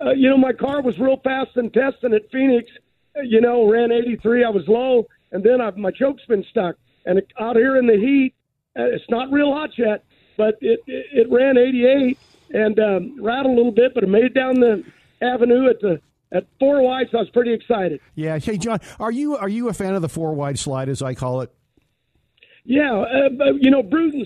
[0.00, 2.70] uh, you know my car was real fast in testing at Phoenix.
[3.16, 4.44] Uh, You know, ran 83.
[4.44, 6.76] I was low, and then I, my choke's been stuck.
[7.06, 8.34] And it, out here in the heat,
[8.78, 10.04] uh, it's not real hot yet,
[10.36, 12.18] but it it, it ran 88
[12.52, 14.84] and um, rattled a little bit, but it made it down the
[15.22, 16.00] avenue at the
[16.32, 17.06] at four wide.
[17.10, 18.00] So I was pretty excited.
[18.14, 18.38] Yeah.
[18.38, 21.14] Hey, John, are you are you a fan of the four wide slide, as I
[21.14, 21.52] call it?
[22.70, 24.24] Yeah, uh, you know, Bruton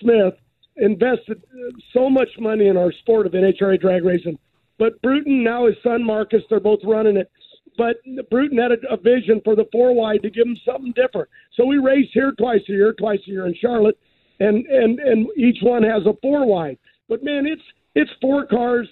[0.00, 0.34] Smith
[0.76, 4.38] invested uh, so much money in our sport of NHRA drag racing.
[4.78, 7.30] But Bruton, now his son Marcus, they're both running it.
[7.78, 7.96] But
[8.28, 11.30] Bruton had a, a vision for the four wide to give him something different.
[11.54, 13.98] So we race here twice a year, twice a year in Charlotte,
[14.40, 16.76] and and and each one has a four wide.
[17.08, 17.62] But man, it's
[17.94, 18.86] it's four cars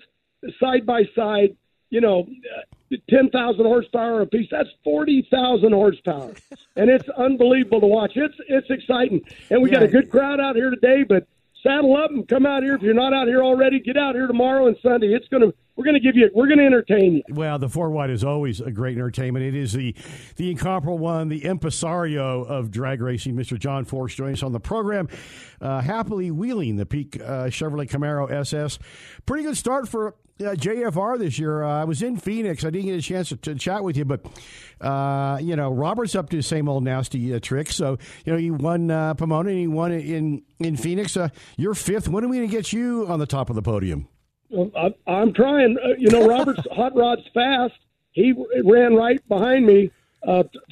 [0.59, 1.55] side by side.
[1.91, 2.27] You know,
[2.95, 4.49] uh, ten thousand horsepower a piece.
[4.51, 6.35] That's forty thousand horsepower,
[6.77, 8.13] and it's unbelievable to watch.
[8.15, 11.03] It's it's exciting, and we got a good crowd out here today.
[11.03, 11.27] But
[11.65, 13.81] saddle up and come out here if you're not out here already.
[13.81, 15.09] Get out here tomorrow and Sunday.
[15.09, 17.23] It's gonna we're gonna give you we're gonna entertain you.
[17.31, 19.45] Well, the four wide is always a great entertainment.
[19.45, 19.95] It is the
[20.37, 23.59] the incomparable one, the impresario of drag racing, Mr.
[23.59, 25.09] John Force, joins us on the program.
[25.61, 28.79] Uh, happily wheeling the Peak uh, Chevrolet Camaro SS.
[29.27, 31.63] Pretty good start for uh, JFR this year.
[31.63, 32.65] Uh, I was in Phoenix.
[32.65, 34.25] I didn't get a chance to, to chat with you, but
[34.81, 37.77] uh, you know Robert's up to the same old nasty uh, tricks.
[37.77, 41.17] So you know he won uh, Pomona and he won in in Phoenix.
[41.17, 42.09] Uh, you're fifth.
[42.09, 44.09] When are we going to get you on the top of the podium?
[44.51, 45.77] Well, I, I'm trying.
[45.99, 47.75] You know, Robert's hot rod's fast.
[48.13, 48.33] He
[48.65, 49.91] ran right behind me,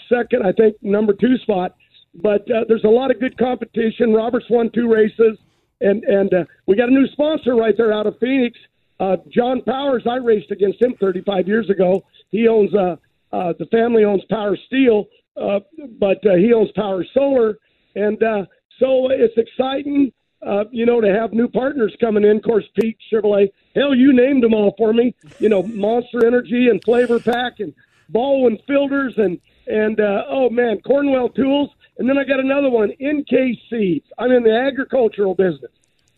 [0.09, 1.75] second, I think, number two spot.
[2.15, 4.13] But there's a lot of good competition.
[4.13, 5.39] Robert's won two races,
[5.81, 6.31] and and
[6.67, 8.59] we got a new sponsor right there out of Phoenix.
[9.03, 10.05] Uh, John Powers.
[10.09, 12.05] I raced against him 35 years ago.
[12.31, 12.97] He owns uh,
[13.33, 15.59] uh, the family owns Power Steel, uh,
[15.99, 17.59] but uh, he owns Power Solar,
[17.97, 18.45] and uh,
[18.79, 20.13] so it's exciting
[20.47, 22.37] uh, you know, to have new partners coming in.
[22.37, 23.51] Of course, Peak Chevrolet.
[23.75, 25.15] Hell, you named them all for me.
[25.39, 27.75] You know, Monster Energy and Flav-R-Pac and
[28.09, 31.71] Baldwin Filters and and uh, oh man, Cornwell Tools.
[31.99, 34.07] And then I got another one, NK Seeds.
[34.19, 35.71] I'm in the agricultural business.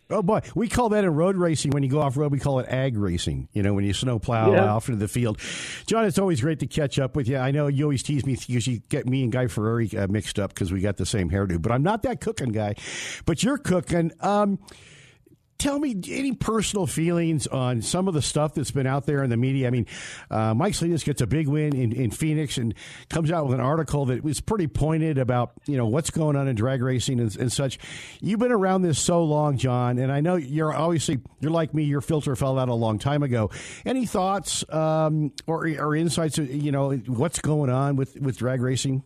[0.09, 1.71] Oh boy, we call that in road racing.
[1.71, 3.47] When you go off road, we call it ag racing.
[3.53, 4.65] You know, when you snow plow Yeah.
[4.71, 5.39] off into the field.
[5.87, 7.37] John, it's always great to catch up with you.
[7.37, 10.37] I know you always tease me because you get me and Guy Fieri uh, mixed
[10.37, 11.59] up because we got the same hairdo.
[11.59, 12.75] But I'm not that cooking guy.
[13.25, 14.11] But you're cooking.
[14.21, 14.59] Um,
[15.57, 19.29] tell me any personal feelings on some of the stuff that's been out there in
[19.29, 19.67] the media.
[19.67, 19.87] I mean,
[20.29, 22.73] uh, Mike Salinas gets a big win in, in Phoenix and
[23.09, 26.47] comes out with an article that was pretty pointed about you know what's going on
[26.47, 27.79] in drag racing and, and such.
[28.21, 31.83] You've been around this so long, John, and I know you're obviously you're like me.
[31.83, 33.49] Your filter fell out a long time ago.
[33.85, 36.37] Any thoughts um, or, or insights?
[36.37, 39.03] You know, what's going on with with drag racing?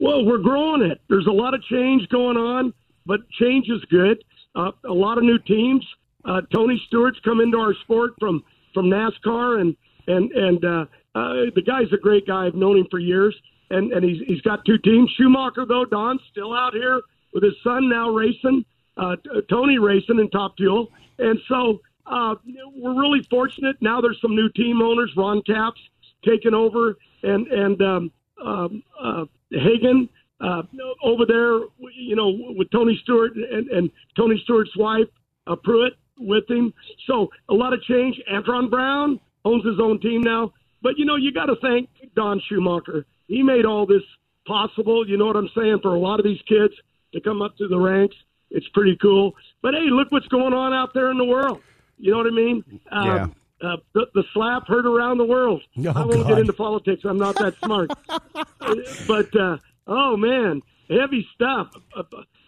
[0.00, 1.00] Well, we're growing it.
[1.08, 2.74] There's a lot of change going on,
[3.06, 4.22] but change is good
[4.54, 5.84] uh, a lot of new teams.
[6.24, 11.34] Uh, Tony Stewart's come into our sport from from NASCAR, and and and uh, uh,
[11.54, 12.46] the guy's a great guy.
[12.46, 13.34] I've known him for years,
[13.70, 15.10] and and he's he's got two teams.
[15.16, 17.00] Schumacher though, Don's still out here
[17.32, 18.64] with his son now racing.
[18.96, 19.16] Uh,
[19.50, 22.34] Tony racing in Top Fuel, and so uh,
[22.76, 23.76] we're really fortunate.
[23.80, 25.12] Now there's some new team owners.
[25.16, 25.80] Ron Capps
[26.24, 28.12] taking over, and and um,
[28.44, 30.08] um, uh, Hagan
[30.44, 30.62] uh,
[31.02, 31.60] over there,
[31.94, 35.08] you know, with Tony Stewart and, and Tony Stewart's wife,
[35.46, 36.72] uh, Pruett, with him.
[37.06, 38.20] So a lot of change.
[38.30, 40.52] Antron Brown owns his own team now.
[40.82, 43.06] But, you know, you got to thank Don Schumacher.
[43.26, 44.02] He made all this
[44.46, 46.74] possible, you know what I'm saying, for a lot of these kids
[47.14, 48.16] to come up to the ranks.
[48.50, 49.34] It's pretty cool.
[49.62, 51.62] But, hey, look what's going on out there in the world.
[51.98, 52.80] You know what I mean?
[52.92, 53.26] Uh, yeah.
[53.62, 55.62] Uh, the, the, slap heard around the world.
[55.78, 56.28] Oh, I won't God.
[56.28, 57.02] get into politics.
[57.04, 57.90] I'm not that smart.
[59.06, 61.68] but uh, Oh man, heavy stuff.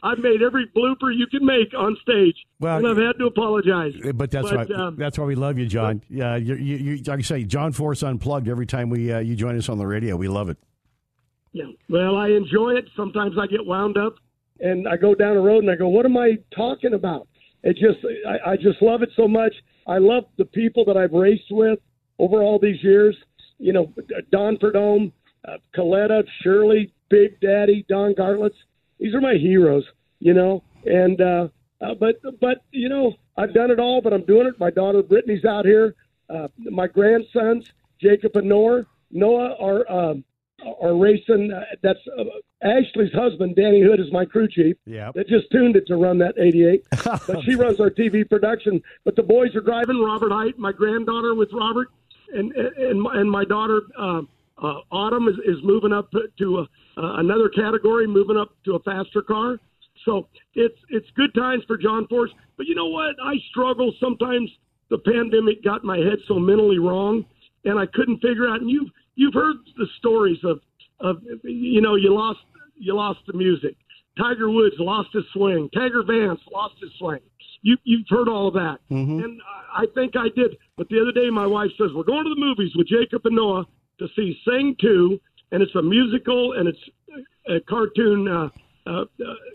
[0.03, 3.94] I've made every blooper you can make on stage, well, and I've had to apologize.
[4.14, 6.03] But that's but, why um, that's why we love you, John.
[6.09, 8.49] Yeah, you, you, you, like I say, John Force unplugged.
[8.49, 10.59] Every time we uh, you join us on the radio, we love it.
[11.53, 12.85] Yeah, well, I enjoy it.
[12.96, 14.14] Sometimes I get wound up,
[14.61, 17.29] and I go down the road and I go, "What am I talking about?"
[17.62, 19.53] It just, I, I just love it so much.
[19.88, 21.81] I love the people that I've raced with
[22.18, 23.16] over all these years.
[23.59, 23.92] You know,
[24.31, 25.12] Don Prudhomme,
[25.49, 28.56] uh, Kalitta, Shirley, Big Daddy, Don Garlits.
[28.98, 29.84] These are my heroes,
[30.18, 30.62] you know.
[30.84, 31.48] And uh,
[31.80, 34.58] uh, but but you know, I've done it all, but I'm doing it.
[34.58, 35.94] My daughter Brittany's out here.
[36.28, 40.24] Uh, my grandsons, Jacob and Noah, Noah are um,
[40.80, 41.52] are racing.
[41.52, 42.24] Uh, that's uh,
[42.62, 44.76] Ashley's husband, Danny Hood, is my crew chief.
[44.86, 46.84] Yeah, that just tuned it to run that 88.
[47.04, 48.82] but she runs our TV production.
[49.04, 50.00] But the boys are driving.
[50.00, 51.88] Robert Hight, my granddaughter with Robert,
[52.32, 53.82] and and and my daughter.
[53.98, 54.22] Uh,
[54.58, 58.80] uh, Autumn is, is moving up to a, uh, another category, moving up to a
[58.80, 59.59] faster car.
[60.04, 62.30] So it's it's good times for John Force.
[62.56, 63.16] But you know what?
[63.22, 64.50] I struggle sometimes.
[64.88, 67.24] The pandemic got my head so mentally wrong,
[67.64, 68.61] and I couldn't figure out.
[68.61, 70.61] And you've you've heard the stories of
[71.00, 72.40] of you know you lost
[72.76, 73.76] you lost the music.
[74.18, 75.68] Tiger Woods lost his swing.
[75.74, 77.20] Tiger Vance lost his swing.
[77.62, 79.24] You you've heard all of that, mm-hmm.
[79.24, 79.40] and
[79.74, 80.56] I think I did.
[80.76, 83.37] But the other day, my wife says we're going to the movies with Jacob and
[83.37, 83.66] Noah
[83.98, 85.18] to see Sing 2,
[85.52, 86.78] and it's a musical and it's
[87.48, 88.48] a cartoon uh,
[88.87, 89.04] uh,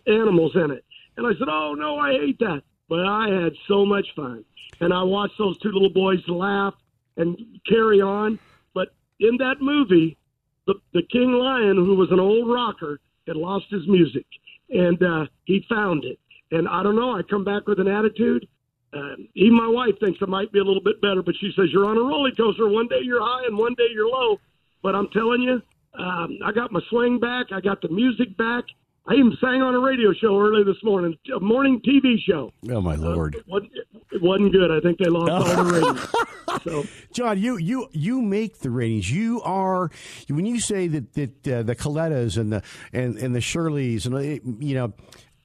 [0.08, 0.86] animals in it.
[1.17, 2.63] And I said, oh, no, I hate that.
[2.89, 4.43] But I had so much fun.
[4.80, 6.73] And I watched those two little boys laugh
[7.17, 8.39] and carry on.
[8.73, 10.17] But in that movie,
[10.65, 14.25] the, the King Lion, who was an old rocker, had lost his music.
[14.69, 16.19] And uh, he found it.
[16.51, 18.47] And I don't know, I come back with an attitude.
[18.93, 21.67] Uh, even my wife thinks I might be a little bit better, but she says
[21.71, 22.67] you're on a roller coaster.
[22.67, 24.39] One day you're high and one day you're low.
[24.84, 25.62] But I'm telling you,
[25.97, 27.47] um, I got my swing back.
[27.51, 28.63] I got the music back.
[29.08, 32.54] I even sang on a radio show early this morning, a morning TV show.
[32.69, 33.36] Oh my lord!
[33.36, 33.71] Uh, it, wasn't,
[34.12, 34.71] it wasn't good.
[34.71, 36.08] I think they lost all the ratings.
[36.63, 39.10] So, John, you you you make the ratings.
[39.10, 39.89] You are
[40.27, 44.13] when you say that that uh, the Kalittas and the and and the Shirleys and
[44.13, 44.19] uh,
[44.60, 44.93] you know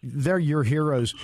[0.02, 1.14] they're your heroes.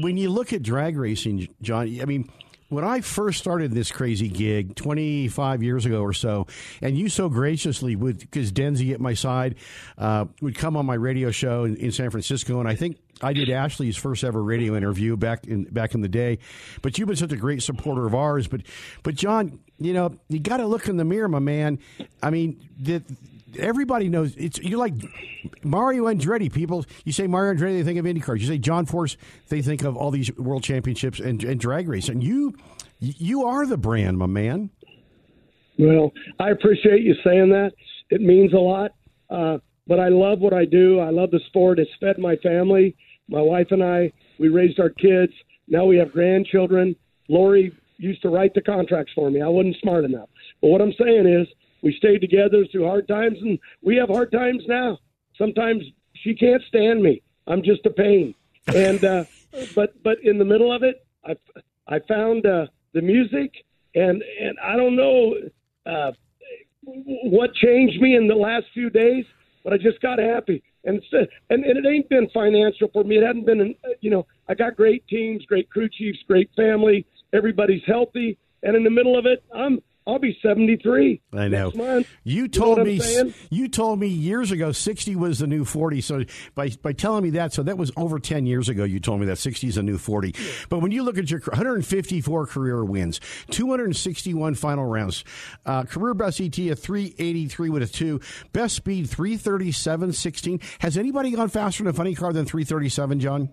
[0.00, 2.30] When you look at drag racing, John, I mean,
[2.72, 6.46] when I first started this crazy gig 25 years ago or so,
[6.80, 9.56] and you so graciously would, because Denzi at my side
[9.98, 13.34] uh, would come on my radio show in, in, San Francisco, and I think I
[13.34, 16.38] did Ashley's first ever radio interview back in back in the day.
[16.80, 18.48] But you've been such a great supporter of ours.
[18.48, 18.62] But
[19.02, 21.78] but John, you know, you got to look in the mirror, my man.
[22.22, 23.02] I mean, the
[23.58, 24.94] everybody knows it's you're like
[25.62, 26.52] Mario Andretti.
[26.52, 28.40] People, you say Mario Andretti, they think of IndyCars.
[28.40, 29.16] You say John Force,
[29.48, 32.08] they think of all these world championships and, and drag race.
[32.08, 32.54] And you,
[32.98, 34.70] you are the brand, my man.
[35.78, 37.72] Well, I appreciate you saying that.
[38.10, 38.92] It means a lot.
[39.30, 41.00] Uh, but I love what I do.
[41.00, 41.78] I love the sport.
[41.78, 42.94] It's fed my family.
[43.28, 45.32] My wife and I, we raised our kids.
[45.68, 46.94] Now we have grandchildren.
[47.28, 49.40] Lori used to write the contracts for me.
[49.40, 50.28] I wasn't smart enough.
[50.60, 51.48] But what I'm saying is,
[51.82, 54.98] we stayed together through hard times, and we have hard times now.
[55.36, 55.82] Sometimes
[56.14, 57.22] she can't stand me.
[57.46, 58.34] I'm just a pain.
[58.72, 59.24] And uh,
[59.74, 61.34] but but in the middle of it, I
[61.88, 63.52] I found uh, the music,
[63.96, 65.34] and and I don't know
[65.84, 66.12] uh,
[66.84, 69.24] what changed me in the last few days,
[69.64, 70.62] but I just got happy.
[70.84, 73.18] And it's, and, and it ain't been financial for me.
[73.18, 77.06] It hadn't been, you know, I got great teams, great crew chiefs, great family.
[77.32, 81.20] Everybody's healthy, and in the middle of it, I'm I'll be 73.
[81.32, 81.66] I know.
[81.66, 82.08] Next month.
[82.24, 86.00] You told know what me you told me years ago 60 was the new 40.
[86.00, 86.24] So
[86.54, 89.26] by by telling me that, so that was over 10 years ago you told me
[89.26, 90.34] that 60 is a new 40.
[90.68, 95.24] But when you look at your 154 career wins, 261 final rounds,
[95.66, 98.20] uh, career best ET of 383 with a 2,
[98.52, 100.60] best speed 337.16.
[100.80, 103.50] Has anybody gone faster in a funny car than 337, John?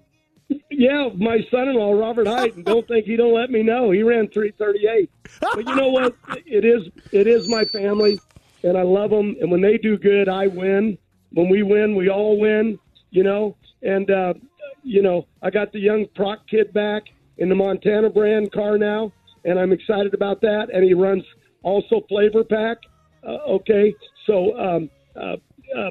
[0.79, 2.63] Yeah, my son-in-law Robert Hight.
[2.63, 3.91] don't think he don't let me know.
[3.91, 5.09] He ran 338.
[5.41, 6.15] But you know what?
[6.45, 8.17] It is it is my family,
[8.63, 9.35] and I love them.
[9.41, 10.97] And when they do good, I win.
[11.33, 12.79] When we win, we all win.
[13.09, 14.35] You know, and uh,
[14.81, 17.03] you know, I got the young Prock kid back
[17.39, 19.11] in the Montana brand car now,
[19.43, 20.67] and I'm excited about that.
[20.73, 21.25] And he runs
[21.61, 22.77] also Flav-R-Pac.
[23.21, 23.93] Uh, okay,
[24.25, 25.35] so um, uh,
[25.77, 25.89] uh,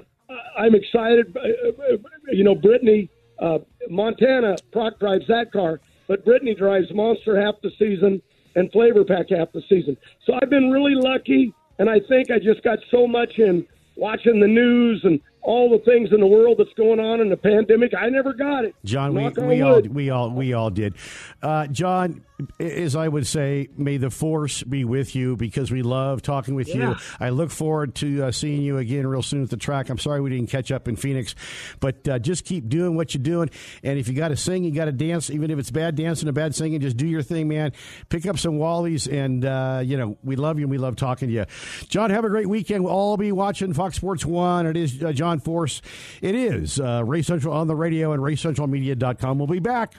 [0.56, 1.36] I'm excited.
[1.36, 1.96] Uh, uh,
[2.32, 3.10] You know, Brittany
[3.40, 3.58] uh,
[3.88, 8.20] Montana Prock drives that car, but Brittany drives Monster half the season
[8.54, 9.96] and Flav-R-Pac half the season.
[10.26, 13.66] So I've been really lucky, and I think I just got so much in
[13.96, 17.36] watching the news and all the things in the world that's going on in the
[17.36, 17.94] pandemic.
[17.98, 18.74] I never got it.
[18.84, 20.94] John, we, Knock we all we all we all did.
[21.42, 22.22] Uh, John,
[22.60, 26.68] as I would say, may the force be with you because we love talking with
[26.68, 26.96] you.
[27.18, 29.88] I look forward to uh, seeing you again real soon at the track.
[29.88, 31.34] I'm sorry we didn't catch up in Phoenix,
[31.80, 33.48] but uh, just keep doing what you're doing.
[33.82, 36.28] And if you got to sing, you got to dance, even if it's bad dancing
[36.28, 36.80] or bad singing.
[36.80, 37.72] Just do your thing, man.
[38.10, 41.28] Pick up some wallies, and uh, you know we love you and we love talking
[41.28, 41.46] to you.
[41.88, 42.84] John, have a great weekend.
[42.84, 44.66] We'll all be watching Fox Sports One.
[44.66, 45.80] It is uh, John Force.
[46.20, 49.38] It is uh, Race Central on the radio and RaceCentralMedia.com.
[49.38, 49.94] We'll be back,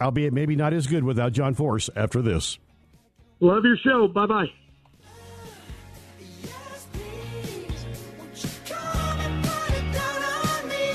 [0.00, 2.58] albeit maybe not as good without John Force after this.
[3.40, 4.08] Love your show.
[4.08, 4.46] Bye bye.
[6.42, 7.86] Yes, please.
[8.18, 10.92] Won't you come and put it down on me?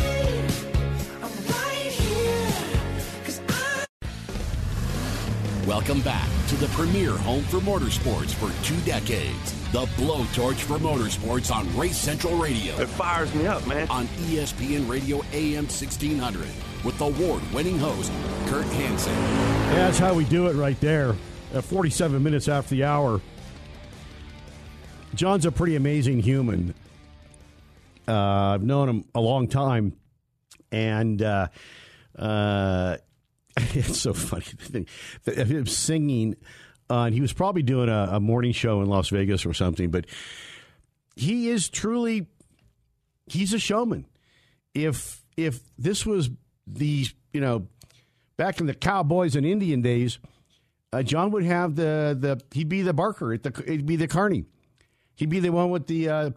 [1.22, 3.24] I'm right here.
[3.26, 3.86] 'Cause I
[5.68, 9.54] Welcome back to the premier home for motorsports for two decades.
[9.72, 12.76] The blowtorch for motorsports on Race Central Radio.
[12.76, 13.88] It fires me up, man.
[13.90, 16.46] On ESPN Radio AM 1600
[16.84, 18.12] with award winning host
[18.48, 19.14] Kurt Hansen.
[19.14, 21.16] Yeah, that's how we do it right there.
[21.54, 23.22] At 47 minutes after the hour.
[25.16, 26.74] John's a pretty amazing human.
[28.06, 29.96] Uh, I've known him a long time,
[30.70, 31.48] and uh,
[32.20, 32.98] uh,
[33.58, 34.44] it's so funny.
[35.24, 36.36] The thing, him singing,
[36.92, 39.92] uh, and he was probably doing a, a morning show in Las Vegas or something,
[39.92, 40.06] but
[41.16, 42.28] he is truly
[43.28, 44.06] he's a showman.
[44.74, 46.30] If if this was
[46.68, 47.68] the you know
[48.36, 50.20] back in the Cowboys and Indian days,
[50.92, 54.10] uh, John would have the the he'd be the Barker at the he'd be the
[54.10, 54.44] Carney.
[55.16, 56.30] He'd be the one with the uh,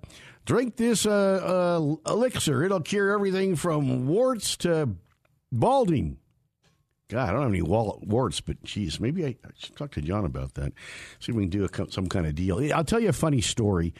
[0.45, 2.63] drink this uh, uh, elixir.
[2.63, 4.91] It'll cure everything from warts to
[5.51, 6.19] balding.
[7.15, 10.01] God, I don't have any wall- warts, but geez, maybe I, I should talk to
[10.01, 10.73] John about that.
[11.21, 12.61] See if we can do a, some kind of deal.
[12.75, 13.95] I'll tell you a funny story.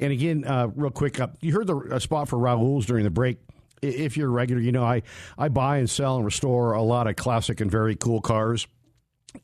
[0.00, 3.10] And again, uh, real quick, uh, you heard the uh, spot for Raul's during the
[3.10, 3.38] break.
[3.82, 5.02] If you're a regular, you know I,
[5.38, 8.66] I buy and sell and restore a lot of classic and very cool cars.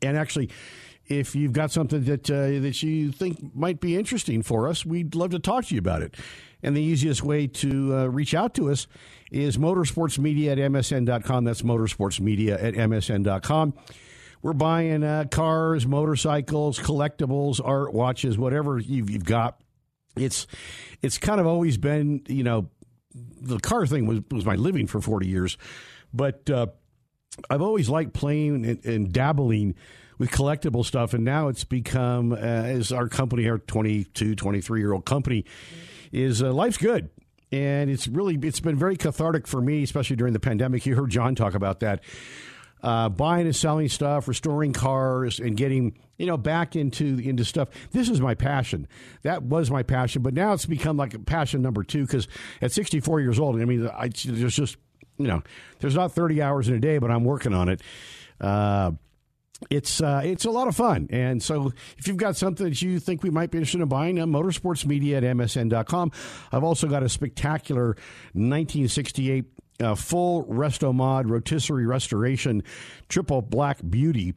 [0.01, 0.49] And actually,
[1.07, 5.15] if you've got something that uh, that you think might be interesting for us, we'd
[5.15, 6.15] love to talk to you about it.
[6.63, 8.87] And the easiest way to uh, reach out to us
[9.31, 11.43] is motorsportsmedia at msn.com.
[11.43, 13.73] That's motorsportsmedia at msn.com.
[14.41, 19.59] We're buying uh, cars, motorcycles, collectibles, art, watches, whatever you've, you've got.
[20.15, 20.47] It's
[21.01, 22.69] it's kind of always been, you know,
[23.13, 25.57] the car thing was, was my living for 40 years.
[26.13, 26.67] But uh,
[27.49, 29.75] I've always liked playing and, and dabbling
[30.17, 34.93] with collectible stuff, and now it's become, uh, as our company, our 22, 23 year
[34.93, 35.45] old company,
[36.13, 37.09] is uh, life's good.
[37.51, 40.85] And it's really, it's been very cathartic for me, especially during the pandemic.
[40.85, 42.01] You heard John talk about that.
[42.81, 47.69] Uh, buying and selling stuff, restoring cars, and getting you know back into into stuff.
[47.91, 48.87] This is my passion.
[49.21, 52.05] That was my passion, but now it's become like a passion number two.
[52.05, 52.27] Because
[52.61, 54.75] at 64 years old, I mean, I, there's just
[55.17, 55.43] you know,
[55.79, 57.81] there's not 30 hours in a day, but I'm working on it.
[58.41, 58.91] Uh,
[59.69, 61.07] it's uh, it's a lot of fun.
[61.09, 64.19] And so if you've got something that you think we might be interested in buying,
[64.19, 66.11] uh, motorsportsmedia at msn.com.
[66.51, 67.87] I've also got a spectacular
[68.33, 69.45] 1968
[69.79, 72.63] uh, full resto mod rotisserie restoration
[73.09, 74.33] triple black beauty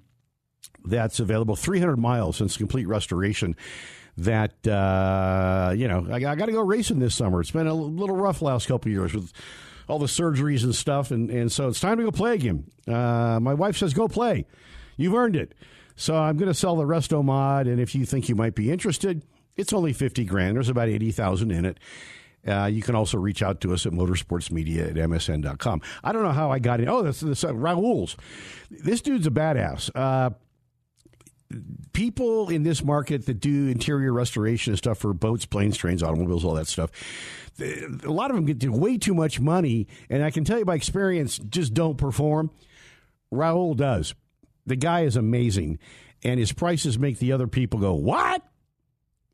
[0.84, 1.56] that's available.
[1.56, 3.56] 300 miles since complete restoration
[4.18, 7.40] that uh, you know I, I got to go racing this summer.
[7.40, 9.32] It's been a little rough last couple years with
[9.88, 11.10] all the surgeries and stuff.
[11.10, 12.64] And, and so it's time to go play again.
[12.86, 14.46] Uh, my wife says go play
[14.96, 15.54] you've earned it
[15.94, 18.70] so i'm going to sell the resto mod and if you think you might be
[18.70, 19.22] interested
[19.56, 21.78] it's only 50 grand there's about 80000 in it
[22.46, 25.80] Uh, you can also reach out to us at motorsportsmedia at msn.com.
[26.04, 26.88] I don't know how I got in.
[26.88, 28.16] Oh, that's, that's uh, Raul's.
[28.70, 29.90] This dude's a badass.
[29.92, 30.30] Uh,
[31.92, 36.44] people in this market that do interior restoration and stuff for boats, planes, trains, automobiles,
[36.44, 36.90] all that stuff,
[37.60, 39.88] a lot of them get way too much money.
[40.08, 42.50] And I can tell you by experience, just don't perform.
[43.32, 44.14] Raul does.
[44.66, 45.78] The guy is amazing.
[46.24, 48.42] And his prices make the other people go, What?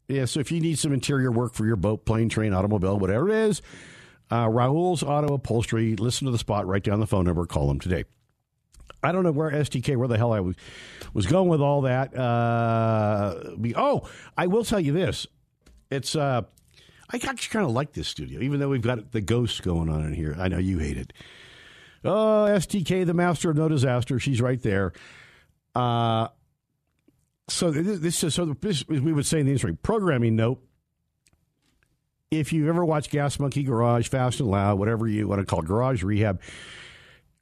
[0.08, 3.30] Yeah, so if you need some interior work for your boat, plane, train, automobile, whatever
[3.30, 3.62] it is,
[4.30, 7.80] uh, Raul's Auto Upholstery, listen to the spot, write down the phone number, call him
[7.80, 8.04] today.
[9.02, 10.56] I don't know where STK, where the hell I was,
[11.14, 12.16] was going with all that.
[12.16, 15.26] Uh, be- oh, I will tell you this.
[15.90, 16.42] It's, uh,
[17.10, 20.04] I actually kind of like this studio, even though we've got the ghost going on
[20.04, 20.34] in here.
[20.38, 21.12] I know you hate it.
[22.04, 24.18] Oh, STK, the master of no disaster.
[24.18, 24.92] She's right there.
[25.74, 26.28] Uh,
[27.48, 30.62] so this, is so this, as we would say in the industry, programming note.
[32.30, 35.60] If you've ever watched Gas Monkey Garage, Fast and Loud, whatever you want to call
[35.60, 36.40] it, Garage Rehab,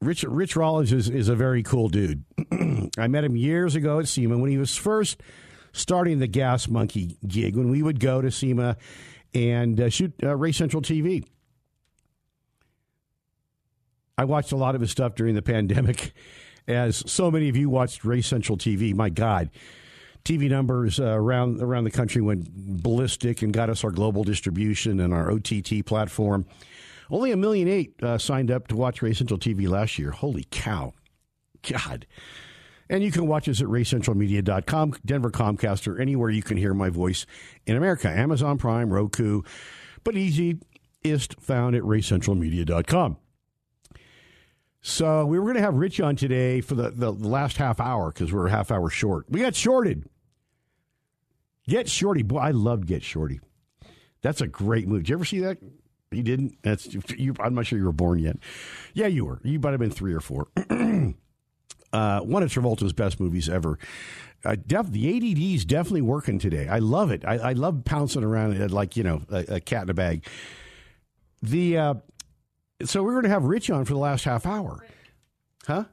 [0.01, 2.24] Rich Rich Rawlings is, is a very cool dude.
[2.99, 5.20] I met him years ago at SEMA when he was first
[5.72, 7.55] starting the Gas Monkey gig.
[7.55, 8.76] When we would go to SEMA
[9.35, 11.24] and uh, shoot uh, Race Central TV.
[14.16, 16.12] I watched a lot of his stuff during the pandemic,
[16.70, 18.94] as so many of you watched Race Central TV.
[18.94, 19.50] My God,
[20.24, 22.48] TV numbers uh, around around the country went
[22.82, 26.46] ballistic and got us our global distribution and our OTT platform.
[27.10, 30.12] Only a million eight uh, signed up to watch Race Central TV last year.
[30.12, 30.92] Holy cow!
[31.68, 32.06] God.
[32.88, 36.90] And you can watch us at racecentralmedia.com, Denver Comcast, or anywhere you can hear my
[36.90, 37.24] voice
[37.64, 38.08] in America.
[38.08, 39.42] Amazon Prime, Roku,
[40.02, 43.16] but easiest found at racecentralmedia.com.
[44.83, 48.11] So we were going to have Rich on today for the, the last half hour
[48.11, 49.26] because we're a half hour short.
[49.28, 50.09] We got shorted.
[51.68, 52.22] Get Shorty.
[52.22, 53.41] Boy, I loved Get Shorty.
[54.22, 55.03] That's a great movie.
[55.03, 55.59] Did you ever see that?
[56.11, 56.59] You didn't?
[56.62, 58.39] That's you, I'm not sure you were born yet.
[58.93, 59.41] Yeah, you were.
[59.45, 60.49] You might have been three or four.
[61.93, 63.78] uh, one of Travolta's best movies ever.
[64.45, 66.66] Uh, def, the ADD is definitely working today.
[66.66, 67.24] I love it.
[67.24, 70.26] I, I love pouncing around like you know a, a cat in a bag.
[71.43, 71.95] The uh,
[72.85, 74.85] so we're going to have Rich on for the last half hour,
[75.66, 75.85] huh?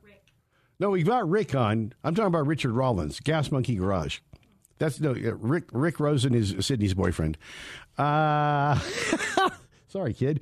[0.80, 1.94] No, we got Rick on.
[2.04, 4.20] I'm talking about Richard Rawlings, Gas Monkey Garage.
[4.80, 5.66] That's no Rick.
[5.72, 7.38] Rick Rosen is Sydney's boyfriend.
[7.98, 8.80] Uh,
[9.88, 10.40] sorry, kid.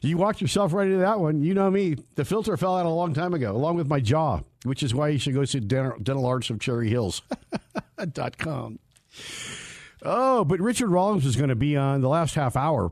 [0.00, 1.42] You walked yourself right into that one.
[1.42, 1.96] You know me.
[2.14, 5.08] The filter fell out a long time ago, along with my jaw, which is why
[5.08, 7.20] you should go to Dental, Dental Arts of Cherry Hills
[8.12, 8.78] dot com.
[10.02, 12.90] Oh, but Richard Rawlings is going to be on the last half hour,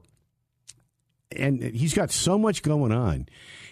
[1.36, 3.26] and he's got so much going on.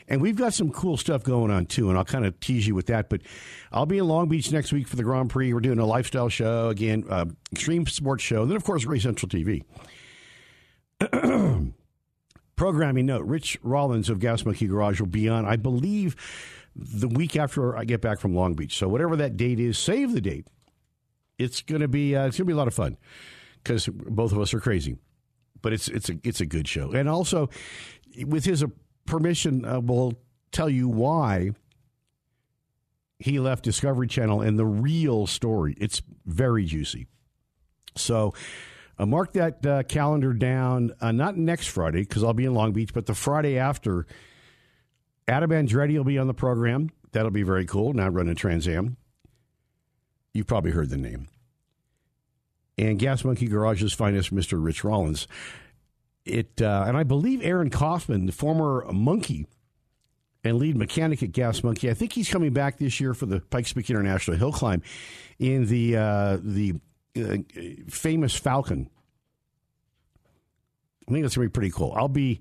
[0.08, 2.74] And we've got some cool stuff going on too, and I'll kind of tease you
[2.74, 3.08] with that.
[3.08, 3.20] But
[3.70, 5.54] I'll be in Long Beach next week for the Grand Prix.
[5.54, 9.04] We're doing a lifestyle show again, uh, extreme sports show, and then of course Race
[9.04, 9.62] Central TV.
[12.56, 16.16] Programming note: Rich Rawlings of Gas Monkey Garage will be on, I believe,
[16.74, 18.76] the week after I get back from Long Beach.
[18.76, 20.48] So whatever that date is, save the date.
[21.38, 22.96] It's gonna be uh, it's gonna be a lot of fun
[23.62, 24.96] because both of us are crazy
[25.62, 26.92] but it's it's a it's a good show.
[26.92, 27.50] And also,
[28.26, 28.68] with his uh,
[29.06, 30.14] permission, uh, we'll
[30.52, 31.50] tell you why
[33.18, 35.76] he left Discovery Channel and the real story.
[35.78, 37.06] It's very juicy.
[37.96, 38.34] So.
[38.98, 40.92] Uh, mark that uh, calendar down.
[41.00, 44.06] Uh, not next Friday because I'll be in Long Beach, but the Friday after.
[45.26, 46.90] Adam Andretti will be on the program.
[47.12, 47.94] That'll be very cool.
[47.94, 48.98] Now running Trans Am.
[50.34, 51.28] You've probably heard the name
[52.80, 54.62] and Gas Monkey Garage's finest, Mr.
[54.62, 55.28] Rich Rawlings.
[56.24, 59.46] It uh, and I believe Aaron Kaufman, the former Monkey
[60.42, 63.40] and lead mechanic at Gas Monkey, I think he's coming back this year for the
[63.40, 64.82] Pikes Peak International Hill Climb
[65.38, 66.74] in the uh, the
[67.16, 67.38] uh,
[67.88, 68.88] famous Falcon.
[71.08, 71.92] I think that's gonna be pretty cool.
[71.96, 72.40] I'll be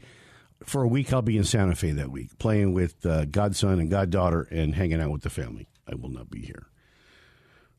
[0.64, 1.12] for a week.
[1.12, 5.02] I'll be in Santa Fe that week, playing with uh, godson and goddaughter, and hanging
[5.02, 5.68] out with the family.
[5.88, 6.68] I will not be here.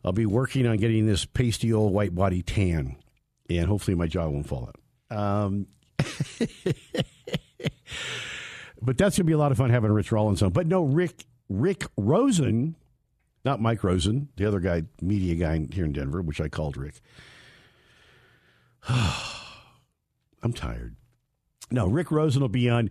[0.05, 2.97] I'll be working on getting this pasty old white body tan,
[3.49, 4.71] and hopefully my jaw won't fall
[5.11, 5.17] out.
[5.17, 5.67] Um,
[8.81, 10.51] but that's to be a lot of fun having Rich Rawlings on.
[10.51, 12.77] But no, Rick Rick Rosen,
[13.45, 17.01] not Mike Rosen, the other guy, media guy here in Denver, which I called Rick.
[18.89, 20.97] I'm tired.
[21.71, 22.91] No, Rick Rosen will be on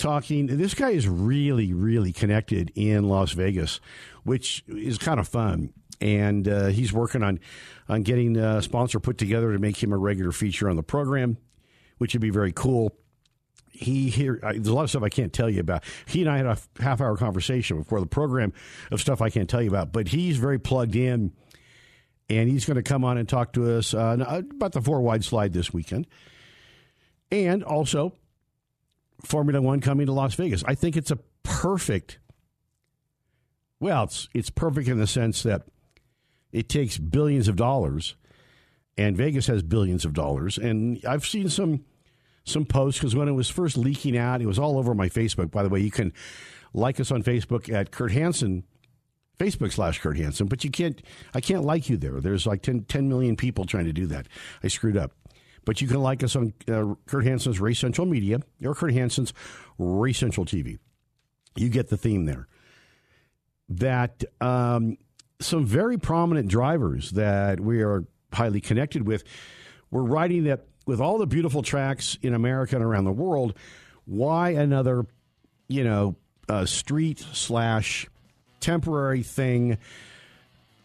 [0.00, 0.46] talking.
[0.46, 3.80] This guy is really, really connected in Las Vegas,
[4.24, 5.72] which is kind of fun.
[6.00, 7.38] And uh, he's working on
[7.88, 11.36] on getting a sponsor put together to make him a regular feature on the program,
[11.98, 12.96] which would be very cool.
[13.70, 15.84] He here, there's a lot of stuff I can't tell you about.
[16.06, 18.52] He and I had a half hour conversation before the program
[18.90, 21.32] of stuff I can't tell you about, but he's very plugged in,
[22.28, 25.24] and he's going to come on and talk to us uh, about the four wide
[25.24, 26.06] slide this weekend
[27.30, 28.14] and also
[29.24, 30.64] Formula One coming to Las Vegas.
[30.64, 32.18] I think it's a perfect.
[33.78, 35.62] Well, it's it's perfect in the sense that
[36.52, 38.16] it takes billions of dollars,
[38.96, 40.58] and Vegas has billions of dollars.
[40.58, 41.84] And I've seen some
[42.44, 45.50] some posts because when it was first leaking out, it was all over my Facebook.
[45.50, 46.12] By the way, you can
[46.72, 48.64] like us on Facebook at Kurt Hansen,
[49.38, 51.00] Facebook slash Kurt Hansen, but you can't.
[51.34, 52.20] I can't like you there.
[52.20, 54.26] There's like 10, 10 million people trying to do that.
[54.62, 55.12] I screwed up.
[55.70, 59.32] But you can like us on uh, Kurt Hansen's Race Central Media or Kurt Hansen's
[59.78, 60.80] Race Central TV.
[61.54, 62.48] You get the theme there.
[63.68, 64.98] That um,
[65.38, 69.22] some very prominent drivers that we are highly connected with
[69.92, 73.56] were writing that with all the beautiful tracks in America and around the world,
[74.06, 75.06] why another,
[75.68, 76.16] you know,
[76.48, 78.08] uh, street slash
[78.58, 79.78] temporary thing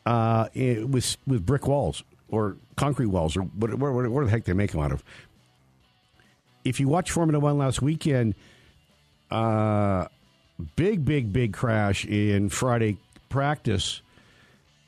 [0.05, 3.71] uh, with with brick walls or concrete walls or what,
[4.25, 5.03] the heck they make them out of.
[6.63, 8.35] If you watch Formula One last weekend,
[9.29, 10.07] uh,
[10.75, 12.97] big, big, big crash in Friday
[13.29, 14.01] practice,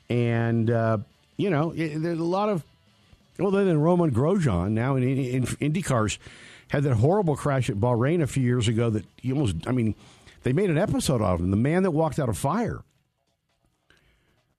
[0.08, 0.98] and uh,
[1.36, 2.64] you know it, there's a lot of.
[3.38, 6.18] Well, then Romain Grosjean now in, in, in Indy cars
[6.68, 9.56] had that horrible crash at Bahrain a few years ago that you almost.
[9.66, 9.94] I mean,
[10.42, 12.80] they made an episode of him, the man that walked out of fire.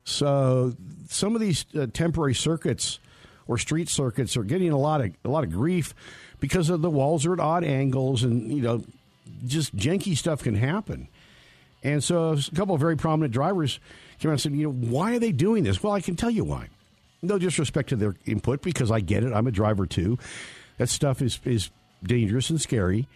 [0.06, 0.74] So
[1.10, 3.00] some of these uh, temporary circuits
[3.50, 5.94] or street circuits are getting a lot of a lot of grief
[6.40, 8.84] because of the walls are at odd angles and you know
[9.46, 11.10] just janky stuff can happen.
[11.84, 13.80] And so a couple of very prominent drivers
[14.20, 15.82] came out and said, you know, why are they doing this?
[15.82, 16.68] Well, I can tell you why.
[17.22, 19.34] No disrespect to their input because I get it.
[19.34, 20.20] I'm a driver too.
[20.78, 21.72] That stuff is is
[22.04, 23.08] dangerous and scary.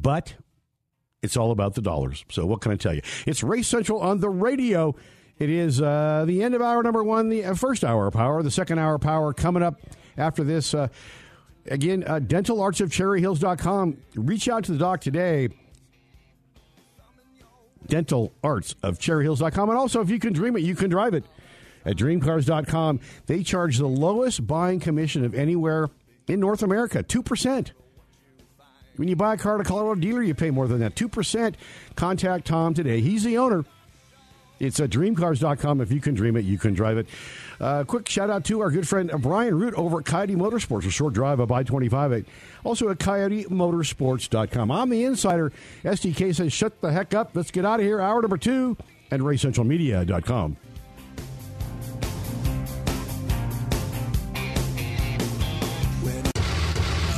[0.00, 0.34] But
[1.22, 2.24] it's all about the dollars.
[2.30, 3.02] So what can I tell you?
[3.26, 4.94] It's Race Central on the radio.
[5.38, 8.42] It is uh, the end of hour number one, the uh, first hour of power,
[8.42, 9.78] the second hour of power coming up
[10.16, 10.72] after this.
[10.72, 10.88] Uh,
[11.66, 13.98] again, uh, dentalartsofcherryhills.com.
[14.14, 15.50] Reach out to the doc today.
[17.86, 19.68] Dental Arts of cherryhills.com.
[19.68, 21.24] And also, if you can dream it, you can drive it
[21.84, 23.00] at dreamcars.com.
[23.26, 25.88] They charge the lowest buying commission of anywhere
[26.26, 27.70] in North America 2%.
[28.96, 30.94] When you buy a car at a Colorado dealer, you pay more than that.
[30.94, 31.54] 2%.
[31.94, 33.02] Contact Tom today.
[33.02, 33.64] He's the owner.
[34.58, 35.80] It's at dreamcars.com.
[35.80, 37.06] If you can dream it, you can drive it.
[37.60, 40.86] Uh, quick shout out to our good friend uh, Brian Root over at Coyote Motorsports,
[40.86, 42.26] a short drive up I 25.
[42.64, 44.70] Also at coyotemotorsports.com.
[44.70, 45.52] I'm the insider.
[45.84, 47.30] STK says, shut the heck up.
[47.34, 48.00] Let's get out of here.
[48.00, 48.76] Hour number two
[49.10, 50.56] and racecentralmedia.com.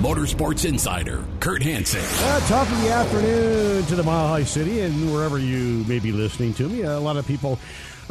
[0.00, 2.02] Motorsports Insider, Kurt Hansen.
[2.02, 6.12] Uh, top of the afternoon to the Mile High City and wherever you may be
[6.12, 6.82] listening to me.
[6.82, 7.58] A lot of people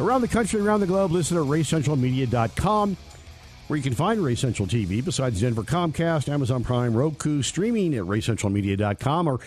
[0.00, 2.96] around the country, around the globe, listen at racecentralmedia.com,
[3.68, 8.02] where you can find Race Central TV besides Denver Comcast, Amazon Prime, Roku, streaming at
[8.04, 9.40] racecentralmedia.com, or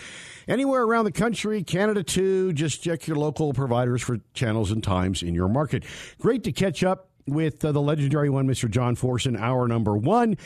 [0.46, 2.52] anywhere around the country, Canada too.
[2.52, 5.84] Just check your local providers for channels and times in your market.
[6.18, 8.70] Great to catch up with uh, the legendary one, Mr.
[8.70, 10.36] John Forson, hour number one.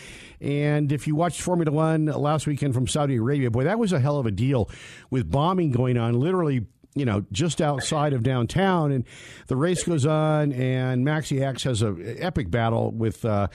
[0.41, 4.01] And if you watched Formula One last weekend from Saudi Arabia, boy, that was a
[4.01, 4.69] hell of a deal
[5.11, 6.67] with bombing going on literally.
[6.95, 9.05] You know, just outside of downtown, and
[9.47, 13.49] the race goes on, and Maxi X has a epic battle with uh,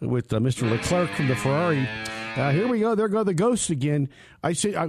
[0.00, 0.68] with uh, Mr.
[0.68, 1.88] Leclerc from the Ferrari.
[2.36, 2.94] Uh, here we go.
[2.94, 4.08] There go the ghosts again.
[4.42, 4.88] I say, I,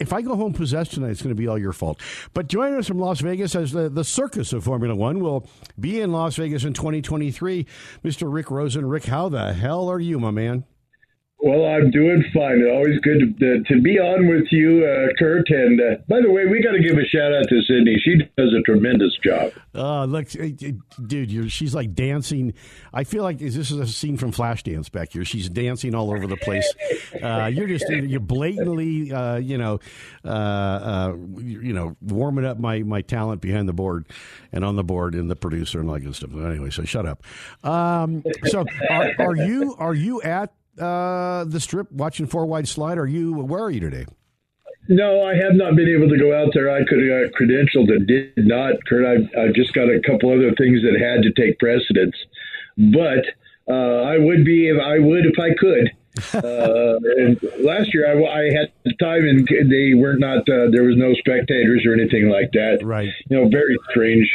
[0.00, 2.00] if I go home possessed tonight, it's going to be all your fault.
[2.34, 6.00] But join us from Las Vegas as the, the circus of Formula One will be
[6.00, 7.66] in Las Vegas in 2023.
[8.04, 8.32] Mr.
[8.32, 8.86] Rick Rosen.
[8.86, 10.64] Rick, how the hell are you, my man?
[11.44, 12.64] Well, I'm doing fine.
[12.70, 15.50] Always good to, to be on with you, uh, Kurt.
[15.50, 17.96] And uh, by the way, we got to give a shout out to Sydney.
[18.04, 19.50] She does a tremendous job.
[19.74, 20.52] Uh, look, eh,
[21.04, 22.54] dude, she's like dancing.
[22.94, 25.24] I feel like this is a scene from Flashdance back here.
[25.24, 26.72] She's dancing all over the place.
[27.20, 29.80] Uh, you're just you're blatantly, uh, you know,
[30.24, 34.06] uh, uh, you know, warming up my my talent behind the board
[34.52, 36.30] and on the board and the producer and all that good stuff.
[36.34, 37.24] Anyway, so shut up.
[37.64, 42.98] Um, so, are, are you are you at uh, the strip watching four wide slide?
[42.98, 44.06] Are you where are you today?
[44.88, 46.70] No, I have not been able to go out there.
[46.70, 49.06] I could have got credentialed and did not, Kurt.
[49.06, 52.16] I've, I've just got a couple other things that had to take precedence.
[52.76, 53.24] But
[53.68, 55.90] uh, I would be if I would if I could.
[56.34, 60.40] Uh, and last year, I, I had the time, and they were not.
[60.40, 62.80] Uh, there was no spectators or anything like that.
[62.82, 63.08] Right.
[63.30, 64.28] You know, very strange.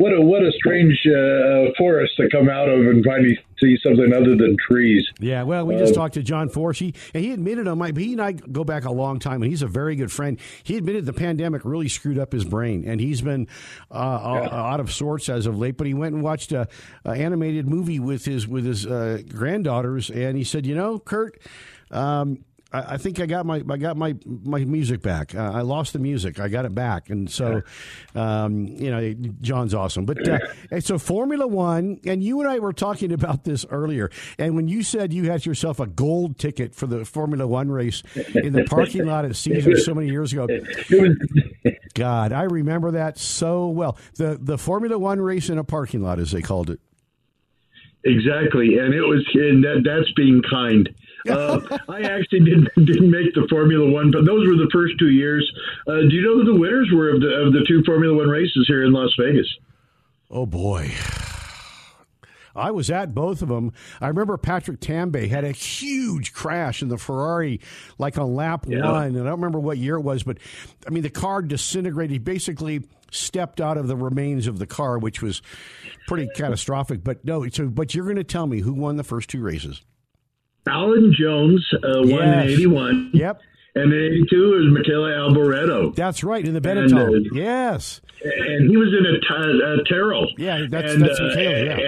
[0.00, 4.14] What a what a strange uh, forest to come out of and finally see something
[4.14, 5.06] other than trees.
[5.20, 6.78] Yeah, well, we just talked to John Force.
[6.78, 9.50] He and he admitted on my he and I go back a long time, and
[9.50, 10.40] he's a very good friend.
[10.62, 13.46] He admitted the pandemic really screwed up his brain, and he's been
[13.90, 15.76] uh, out of sorts as of late.
[15.76, 16.66] But he went and watched a,
[17.04, 21.38] a animated movie with his with his uh, granddaughters, and he said, "You know, Kurt."
[21.90, 25.34] Um, I I think I got my I got my my music back.
[25.34, 26.40] Uh, I lost the music.
[26.40, 27.62] I got it back, and so
[28.14, 30.04] um, you know John's awesome.
[30.04, 30.38] But uh,
[30.70, 34.10] and so Formula One, and you and I were talking about this earlier.
[34.38, 38.02] And when you said you had yourself a gold ticket for the Formula One race
[38.34, 40.46] in the parking lot at Caesars so many years ago,
[41.94, 43.98] God, I remember that so well.
[44.14, 46.80] The the Formula One race in a parking lot, as they called it.
[48.04, 50.88] Exactly, and it was and that, that's being kind.
[51.28, 55.10] Uh, I actually didn't didn't make the Formula One, but those were the first two
[55.10, 55.50] years.
[55.86, 58.28] Uh, do you know who the winners were of the of the two Formula One
[58.28, 59.46] races here in Las Vegas?
[60.30, 60.92] Oh boy.
[62.54, 63.72] I was at both of them.
[64.00, 67.60] I remember Patrick Tambay had a huge crash in the Ferrari,
[67.96, 68.90] like on lap Yeah.
[68.90, 69.14] one.
[69.16, 70.38] And I don't remember what year it was, but
[70.86, 72.10] I mean, the car disintegrated.
[72.10, 75.42] He basically stepped out of the remains of the car, which was
[76.08, 77.04] pretty catastrophic.
[77.04, 79.80] But no, so, but you're going to tell me who won the first two races.
[80.68, 82.44] Alan Jones uh, won Yes.
[82.44, 83.40] in '81, Yep.
[83.76, 87.26] and in '82 it was Michele Alboreto, That's right, in the And, Benetton.
[87.26, 88.00] uh, yes.
[88.22, 90.26] and he was in a, t- a Taro.
[90.36, 91.78] Yeah, that's- and, that's Michele, yeah.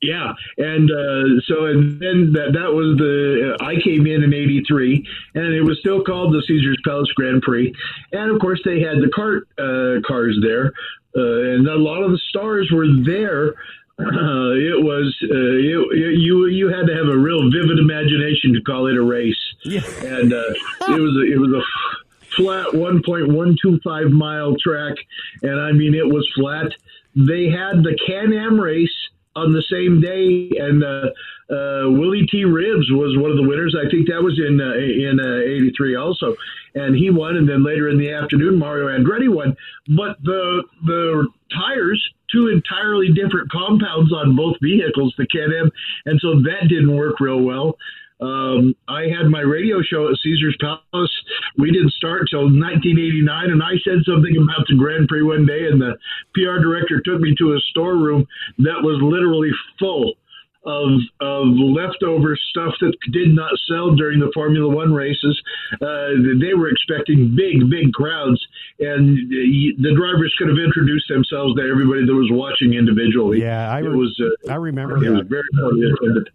[0.00, 4.32] Yeah, and uh, so and then that that was the uh, I came in in
[4.32, 7.74] '83, and it was still called the Caesar's Palace Grand Prix,
[8.12, 10.72] and of course they had the cart uh, cars there,
[11.16, 13.54] uh, and a lot of the stars were there.
[14.00, 18.60] Uh, it was uh, it, you you had to have a real vivid imagination to
[18.62, 19.80] call it a race, Yeah.
[20.04, 20.42] and uh,
[20.88, 21.62] it was a, it was a
[22.36, 24.94] flat 1.125 mile track,
[25.42, 26.70] and I mean it was flat.
[27.16, 28.94] They had the Can Am race
[29.38, 31.10] on the same day, and uh,
[31.54, 32.44] uh, Willy T.
[32.44, 33.74] Ribbs was one of the winners.
[33.78, 36.36] I think that was in uh, in uh, '83 also,
[36.74, 37.36] and he won.
[37.36, 39.56] And then later in the afternoon, Mario Andretti won.
[39.96, 45.70] But the the tires, two entirely different compounds on both vehicles, the Can-Am,
[46.06, 47.78] and so that didn't work real well.
[48.20, 51.14] Um, I had my radio show at Caesar's Palace.
[51.56, 55.66] We didn't start until 1989, and I said something about the Grand Prix one day,
[55.70, 55.96] and the
[56.34, 58.26] PR director took me to a storeroom
[58.58, 60.14] that was literally full
[60.66, 65.40] of of leftover stuff that did not sell during the Formula One races.
[65.80, 68.44] Uh, they were expecting big, big crowds,
[68.80, 73.40] and the the drivers could have introduced themselves to everybody that was watching individually.
[73.40, 74.18] Yeah, I it was.
[74.20, 75.28] Uh, I remember it was that.
[75.30, 76.30] very poorly attended.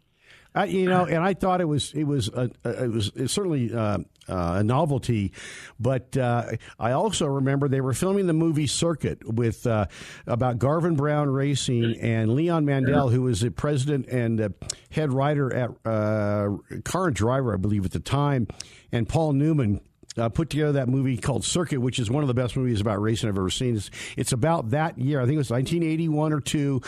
[0.55, 3.73] I, you know, and I thought it was it was a, a- it was certainly
[3.73, 3.97] uh,
[4.29, 5.31] uh, a novelty,
[5.79, 9.87] but uh, I also remember they were filming the movie Circuit with uh,
[10.27, 14.49] about Garvin Brown Racing and Leon Mandel, who was the president and uh,
[14.91, 16.49] head writer at uh,
[16.83, 18.47] Car and Driver, I believe, at the time,
[18.91, 19.81] and Paul Newman
[20.17, 23.01] uh, put together that movie called Circuit, which is one of the best movies about
[23.01, 23.75] racing I've ever seen.
[23.75, 25.19] It's, it's about that year.
[25.19, 26.81] I think it was 1981 or two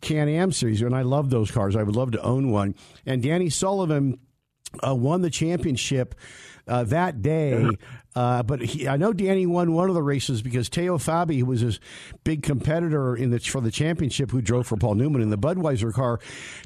[0.00, 1.76] Can Am series, and I love those cars.
[1.76, 2.74] I would love to own one.
[3.06, 4.18] And Danny Sullivan
[4.86, 6.14] uh, won the championship
[6.68, 7.68] uh, that day.
[8.14, 11.46] Uh, but he, I know Danny won one of the races because Teo Fabi, who
[11.46, 11.80] was his
[12.24, 15.94] big competitor in the for the championship, who drove for Paul Newman in the Budweiser
[15.94, 16.20] car,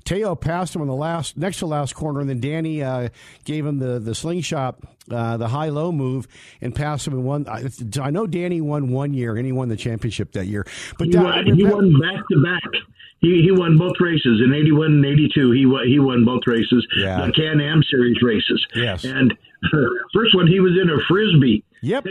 [0.05, 3.11] Teo passed him on the last next to last corner, and then Danny uh,
[3.45, 6.27] gave him the the slingshot, uh, the high low move,
[6.61, 7.47] and passed him in one.
[7.49, 7.67] I,
[8.03, 10.67] I know Danny won one year, and he won the championship that year.
[10.99, 12.83] But He that- won, he won back to back.
[13.21, 15.53] He he won both races in '81 and '82.
[15.53, 17.25] He won he won both races, Yeah.
[17.27, 18.67] the Can Am Series races.
[18.75, 19.05] Yes.
[19.05, 19.33] And
[20.15, 21.63] first one he was in a Frissbee.
[21.83, 22.05] Yep.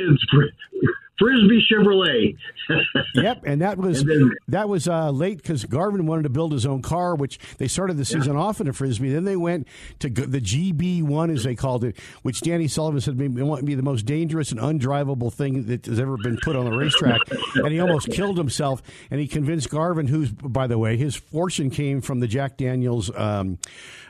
[1.22, 2.36] Frissbee Chevrolet.
[3.14, 6.52] Yep, and that was And then- that was uh, late because Garvin wanted to build
[6.52, 9.14] his own car, which they started the season off in a Frissbee.
[9.14, 9.68] Then they went
[10.00, 13.28] to g- the GB one, as they called it, which Danny Sullivan said may
[13.62, 17.22] be the most dangerous and undrivable thing that has ever been put on the racetrack.
[17.56, 18.82] and he almost killed himself.
[19.12, 23.12] And he convinced Garvin, who's by the way, his fortune came from the Jack Daniels.
[23.16, 23.60] Um,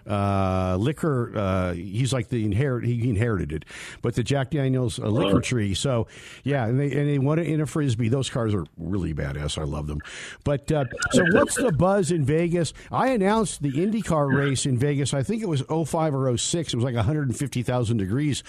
[0.08, 1.32] uh, liquor.
[1.36, 2.86] Uh, he's like the inherit.
[2.86, 3.66] He inherited it,
[4.02, 5.74] but the Jack Daniels uh, liquor tree.
[5.74, 6.08] So
[6.44, 8.10] yeah, and they and they won it in a Frissbee.
[8.10, 9.58] Those cars are really badass.
[9.58, 10.00] I love them.
[10.44, 12.74] But uh, so what's the buzz in Vegas?
[12.92, 15.14] I announced the IndyCar race in Vegas.
[15.14, 16.74] I think it was 05 or 06.
[16.74, 18.44] It was like 150,000 degrees.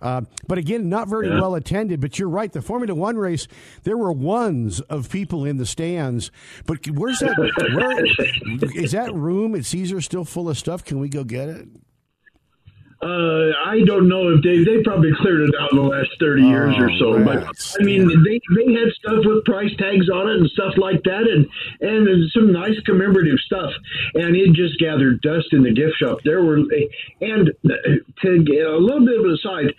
[0.00, 2.00] Uh, but again, not very well attended.
[2.00, 2.52] But you're right.
[2.52, 3.48] The Formula One race,
[3.82, 6.30] there were ones of people in the stands.
[6.66, 7.36] But where's that?
[7.36, 10.84] Where is that room at Caesar still full of stuff?
[10.84, 11.68] Can we go get it?
[13.00, 16.42] Uh, I don't know if they they probably cleared it out in the last thirty
[16.42, 17.22] years or so.
[17.22, 17.46] But.
[17.78, 21.22] I mean, they they had stuff with price tags on it and stuff like that,
[21.22, 21.46] and
[21.80, 23.70] and some nice commemorative stuff.
[24.14, 26.18] And it just gathered dust in the gift shop.
[26.24, 26.56] There were
[27.20, 27.52] and
[28.22, 29.74] to get a little bit of an aside.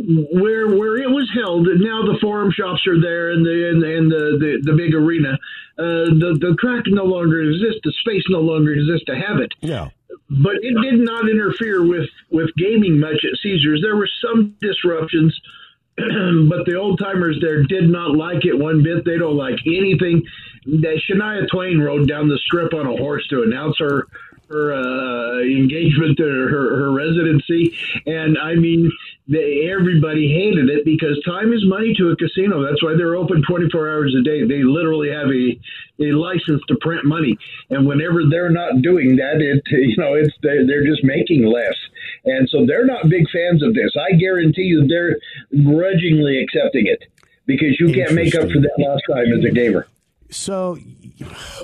[0.00, 4.10] Where where it was held, now the forum shops are there, and the and, and
[4.10, 5.38] the, the the big arena.
[5.78, 7.80] Uh, the the track no longer exists.
[7.84, 9.90] The space no longer exists to have it Yeah.
[10.30, 13.80] But it did not interfere with with gaming much at Caesars.
[13.82, 15.38] There were some disruptions,
[15.96, 19.04] but the old timers there did not like it one bit.
[19.04, 20.22] They don't like anything.
[20.66, 24.06] That Shania Twain rode down the strip on a horse to announce her
[24.48, 27.76] her uh, engagement or her, her residency,
[28.06, 28.90] and I mean,
[29.28, 32.64] they, everybody hated it because time is money to a casino.
[32.64, 34.46] That's why they're open 24 hours a day.
[34.46, 35.58] They literally have a
[36.00, 37.36] a license to print money,
[37.70, 41.76] and whenever they're not doing that, it you know it's they're, they're just making less,
[42.24, 43.90] and so they're not big fans of this.
[43.96, 45.16] I guarantee you, they're
[45.62, 47.04] grudgingly accepting it
[47.46, 49.88] because you can't make up for that lost time as a gamer.
[50.30, 50.76] So,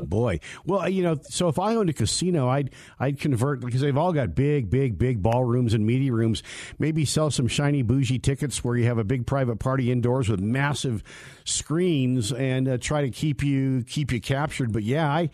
[0.03, 3.97] boy, well, you know, so if I owned a casino, I'd I'd convert because they've
[3.97, 6.43] all got big, big, big ballrooms and media rooms.
[6.79, 10.41] Maybe sell some shiny bougie tickets where you have a big private party indoors with
[10.41, 11.03] massive
[11.45, 14.73] screens and uh, try to keep you keep you captured.
[14.73, 15.31] But yeah, I,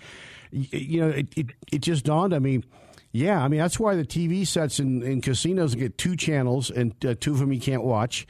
[0.50, 2.62] you know, it it, it just dawned on me.
[3.12, 6.94] Yeah, I mean that's why the TV sets in, in casinos get two channels, and
[7.04, 8.24] uh, two of them you can't watch,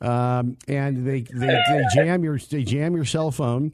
[0.00, 3.72] um, and they, they they jam your they jam your cell phone,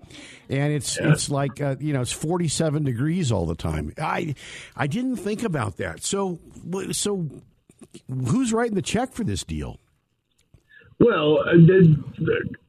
[0.49, 3.93] and it's it's like uh, you know it's forty seven degrees all the time.
[3.99, 4.35] I
[4.75, 6.03] I didn't think about that.
[6.03, 6.41] So
[6.91, 7.29] so
[8.09, 9.79] who's writing the check for this deal?
[10.99, 11.53] Well, uh,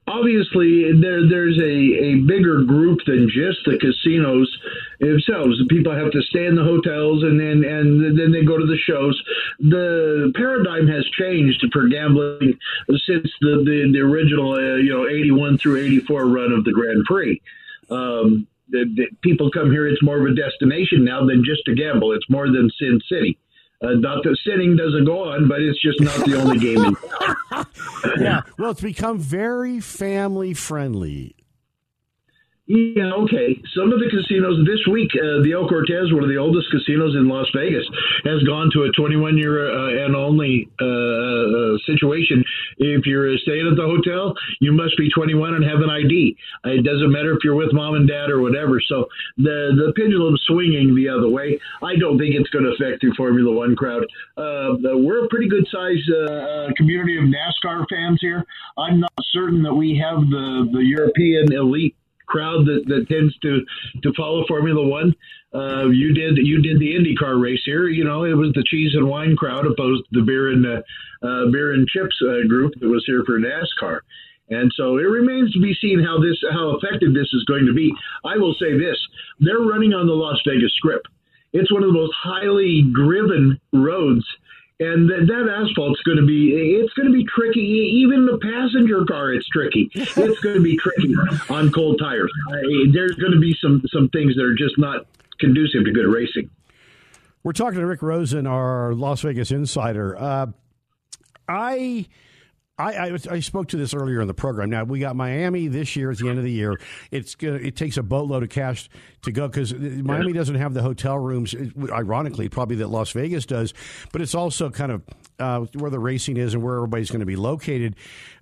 [0.09, 4.49] obviously, there there's a, a bigger group than just the casinos
[4.99, 5.59] themselves.
[5.59, 8.65] The people have to stay in the hotels, and then and then they go to
[8.65, 9.21] the shows.
[9.59, 12.57] The paradigm has changed for gambling
[12.89, 16.63] since the the, the original, uh, you know, eighty one through eighty four run of
[16.63, 17.41] the Grand Prix.
[17.89, 21.75] Um, the, the people come here; it's more of a destination now than just to
[21.75, 22.11] gamble.
[22.13, 23.37] It's more than Sin City.
[23.81, 26.95] Uh, not that sinning doesn't go on, but it's just not the only game in
[27.51, 27.65] town.
[28.19, 31.35] Yeah, well, it's become very family friendly.
[32.69, 33.57] Yeah, okay.
[33.73, 37.17] Some of the casinos this week, uh, the El Cortez, one of the oldest casinos
[37.17, 37.81] in Las Vegas,
[38.29, 42.45] has gone to a 21 year uh, and only uh, uh, situation.
[42.77, 46.37] If you're staying at the hotel, you must be 21 and have an ID.
[46.65, 48.77] It doesn't matter if you're with mom and dad or whatever.
[48.85, 49.09] So
[49.41, 51.57] the the pendulum's swinging the other way.
[51.81, 54.05] I don't think it's going to affect the Formula One crowd.
[54.37, 58.45] Uh, we're a pretty good sized uh, community of NASCAR fans here.
[58.77, 61.95] I'm not certain that we have the the European elite
[62.29, 63.61] crowd that, that tends to
[64.03, 65.13] to follow Formula One.
[65.53, 67.87] Uh, you did you did the IndyCar race here.
[67.87, 70.81] You know, it was the cheese and wine crowd opposed to the beer and uh,
[71.25, 73.99] uh, beer and chips uh, group that was here for NASCAR.
[74.49, 77.73] And so it remains to be seen how this how effective this is going to
[77.73, 77.91] be.
[78.25, 78.97] I will say this:
[79.39, 81.05] they're running on the Las Vegas Strip.
[81.53, 84.25] It's one of the most highly driven roads
[84.81, 86.51] and that, that asphalt's going to be
[86.81, 90.77] it's going to be tricky even the passenger car it's tricky it's going to be
[90.77, 91.13] tricky
[91.49, 92.61] on cold tires I,
[92.93, 95.05] there's going to be some some things that are just not
[95.39, 96.49] conducive to good racing
[97.43, 100.17] We're talking to Rick Rosen, our Las Vegas insider.
[100.17, 100.47] Uh,
[101.47, 102.07] I.
[102.79, 104.69] I, I, I spoke to this earlier in the program.
[104.69, 106.79] Now we got Miami this year at the end of the year.
[107.11, 108.89] It's gonna, it takes a boatload of cash
[109.23, 111.53] to go because Miami doesn't have the hotel rooms.
[111.91, 113.73] Ironically, probably that Las Vegas does,
[114.13, 115.01] but it's also kind of
[115.39, 117.95] uh, where the racing is and where everybody's going to be located.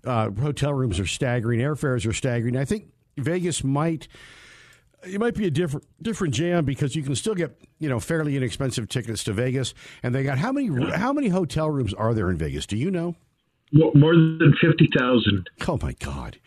[0.06, 2.56] Uh, hotel rooms are staggering, airfares are staggering.
[2.56, 2.86] I think
[3.18, 4.08] Vegas might
[5.04, 8.38] it might be a different different jam because you can still get you know fairly
[8.38, 9.74] inexpensive tickets to Vegas,
[10.04, 12.68] and they got how many how many hotel rooms are there in Vegas?
[12.68, 13.16] Do you know?
[13.72, 16.38] Mo- more than 50,000 Oh my God!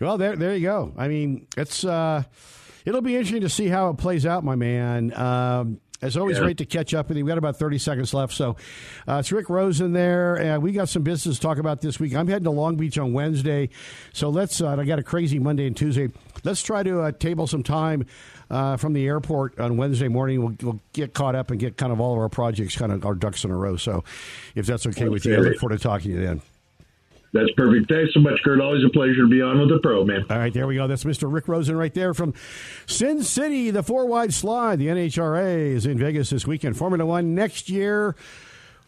[0.00, 0.92] Well, there there you go.
[0.96, 2.22] I mean, it's uh,
[2.84, 5.12] it'll be interesting to see how it plays out, my man.
[5.14, 6.42] Um, it's always Yeah.
[6.44, 7.24] great to catch up with you.
[7.24, 8.34] We got about 30 seconds left.
[8.34, 8.56] So
[9.08, 10.34] uh, it's Rick Rosen there.
[10.34, 12.14] And we got some business to talk about this week.
[12.14, 13.70] I'm heading to Long Beach on Wednesday.
[14.12, 16.10] So let's, uh, I got a crazy Monday and Tuesday.
[16.42, 18.04] Let's try to uh, table some time
[18.50, 20.42] uh, from the airport on Wednesday morning.
[20.42, 23.04] We'll, we'll get caught up and get kind of all of our projects, kind of
[23.04, 23.76] our ducks in a row.
[23.76, 24.04] So
[24.54, 26.42] if that's okay with you, I look forward to talking to you then.
[27.32, 30.04] that's perfect thanks so much kurt always a pleasure to be on with the pro
[30.04, 30.86] man All right, there we go.
[30.86, 31.32] That's Mr.
[31.32, 32.32] Rick Rosen right there from
[32.86, 34.78] Sin City, the four wide slide.
[34.78, 36.76] The NHRA is in Vegas this weekend.
[36.76, 38.14] Formula One next year.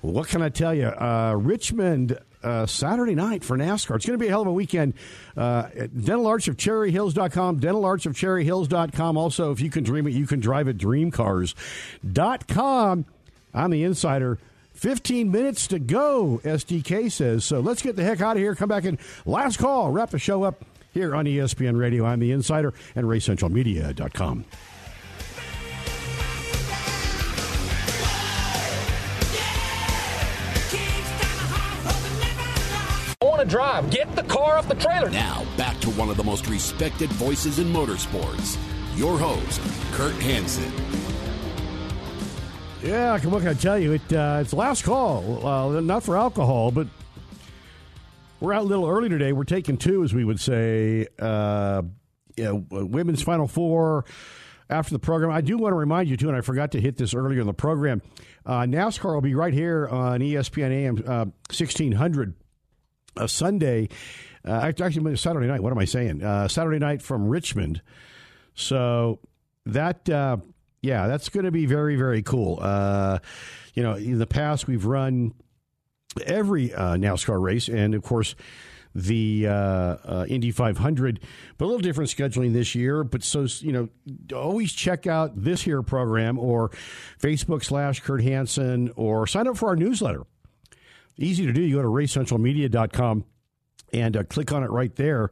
[0.03, 0.87] What can I tell you?
[0.87, 2.19] Uh, Richmond.
[2.47, 3.97] Uh, Saturday night for NASCAR.
[3.97, 4.95] It's going to be a hell of a weekend.
[5.37, 9.19] Uh, at Dental Arts of CherryHills.com, Dental Arts of CherryHills.com.
[9.19, 13.05] Also, if you can dream it, you can drive it, dreamcars.com.
[13.53, 14.39] I'm the insider.
[14.75, 17.45] 15 minutes to go, STK says.
[17.45, 18.55] So let's get the heck out of here.
[18.55, 19.91] Come back in last call.
[19.91, 22.05] Wrap the show up here on ESPN Radio.
[22.05, 24.45] I'm the Insider and RaceCentralMedia.com.
[33.23, 33.91] I want to drive.
[33.91, 35.09] Get the car off the trailer.
[35.09, 38.59] Now, back to one of the most respected voices in motorsports.
[38.95, 39.61] Your host,
[39.93, 40.71] Kurt Hansen.
[42.83, 43.93] Yeah, what can I tell you?
[43.93, 45.47] It, uh, it's last call.
[45.47, 46.89] Uh, not for alcohol, but
[48.41, 49.33] we're out a little early today.
[49.33, 51.07] We're taking two, as we would say.
[51.19, 51.83] Uh,
[52.37, 54.05] yeah, uh, women's Final Four
[54.69, 55.31] after the program.
[55.31, 57.47] I do want to remind you, too, and I forgot to hit this earlier in
[57.47, 58.03] the program.
[58.45, 62.35] Uh, NASCAR will be right here on ESPN AM uh, 1600
[63.17, 63.89] a Sunday,
[64.45, 65.63] uh, actually Saturday night.
[65.63, 66.23] What am I saying?
[66.23, 67.83] Uh, Saturday night from Richmond.
[68.55, 69.21] So
[69.67, 70.39] that uh,
[70.83, 72.59] yeah, that's going to be very very cool.
[72.61, 73.19] Uh,
[73.75, 75.35] you know, in the past we've run
[76.25, 78.35] every uh, NASCAR race, and of course
[78.97, 81.21] the uh, uh, Indy 500,
[81.59, 83.05] but a little different scheduling this year.
[83.05, 83.89] But so, you know,
[84.35, 86.71] always check out this here program or
[87.21, 90.23] Facebook slash Kurt Hansen or sign up for our newsletter.
[91.19, 91.63] Easy to do.
[91.63, 93.25] You go to racecentralmedia.com
[93.93, 95.31] and uh, click on it right there.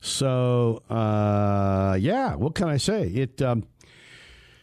[0.00, 3.08] So, uh, yeah, what can I say?
[3.08, 3.64] It um,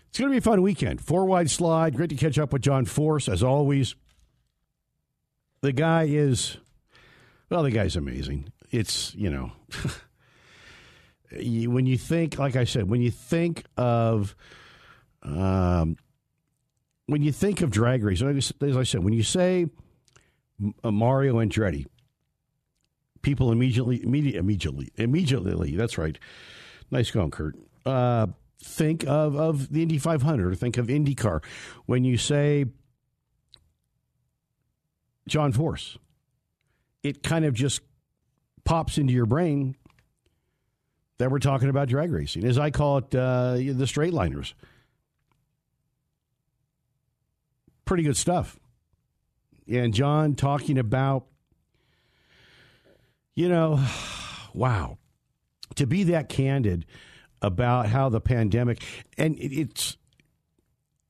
[0.10, 1.02] It's going to be a fun weekend.
[1.02, 1.96] Four wide slide.
[1.96, 3.96] Great to catch up with John Force, as always.
[5.62, 6.58] The guy is,
[7.50, 8.52] well, the guy's amazing.
[8.72, 9.52] It's, you know,
[11.72, 14.36] when you think, like I said, when you think of,
[15.22, 15.98] um,
[17.06, 19.68] when you think of drag racing, as I said, when you say
[20.84, 21.86] uh, Mario Andretti,
[23.22, 25.76] people immediately, immediately, immediately, immediately.
[25.76, 26.18] That's right.
[26.92, 27.56] Nice going, Kurt.
[27.86, 28.28] Uh,
[28.60, 31.44] think of of the Indy 500 or think of IndyCar.
[31.86, 32.66] When you say
[35.28, 35.98] John Force,
[37.04, 37.82] it kind of just
[38.64, 39.76] pops into your brain
[41.18, 44.54] that we're talking about drag racing, as I call it, uh, the straight liners.
[47.86, 48.60] Pretty good stuff.
[49.70, 51.26] And John talking about,
[53.36, 53.84] you know,
[54.54, 54.98] wow,
[55.76, 56.86] to be that candid
[57.42, 58.82] about how the pandemic,
[59.18, 59.98] and it's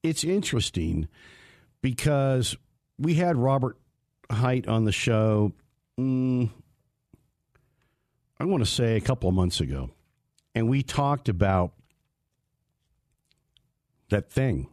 [0.03, 1.07] it's interesting
[1.81, 2.55] because
[2.97, 3.77] we had Robert
[4.29, 5.53] Hight on the show.
[5.99, 6.49] mm,
[8.39, 9.89] I want to say a couple of months ago,
[10.53, 11.73] and we talked about
[14.09, 14.67] that thing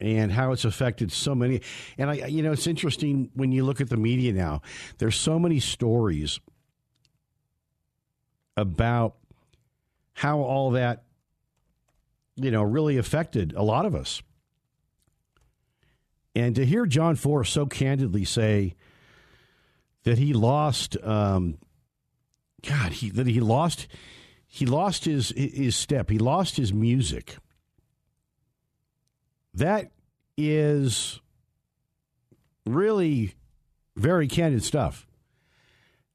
[0.00, 1.60] and how it's affected so many.
[1.98, 4.62] And I, you know, it's interesting when you look at the media now.
[4.98, 6.40] There's so many stories
[8.56, 9.16] about
[10.14, 11.04] how all that,
[12.36, 14.22] you know, really affected a lot of us.
[16.34, 18.76] And to hear John Force so candidly say
[20.04, 21.58] that he lost, um,
[22.66, 23.88] God, he that he lost,
[24.46, 27.36] he lost his his step, he lost his music.
[29.54, 29.90] That
[30.36, 31.20] is
[32.66, 33.34] really
[33.96, 35.06] very candid stuff.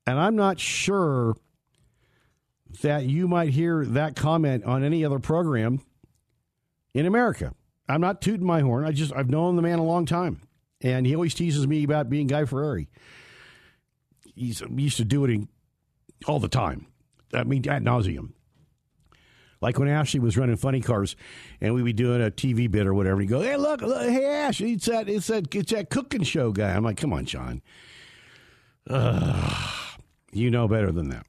[0.08, 1.36] And I'm not sure
[2.82, 5.82] that you might hear that comment on any other program
[6.94, 7.54] in America.
[7.88, 8.86] I'm not tooting my horn.
[8.86, 10.42] I just I've known the man a long time.
[10.82, 12.90] And he always teases me about being Guy Fieri.
[14.36, 15.48] He's, he used to do it in,
[16.28, 16.88] all the time.
[17.34, 18.34] I mean, ad nauseum.
[19.62, 21.16] Like when Ashley was running funny cars,
[21.62, 23.16] and we'd be doing a TV bit or whatever.
[23.16, 26.24] And he'd go, "Hey, look, look hey Ash, it's that, it's that, it's that cooking
[26.24, 27.62] show guy." I'm like, "Come on, John,
[28.90, 30.00] Ugh,
[30.32, 31.26] you know better than that."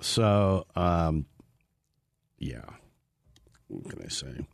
[0.00, 1.26] So, um,
[2.38, 2.64] yeah,
[3.68, 4.46] what can I say?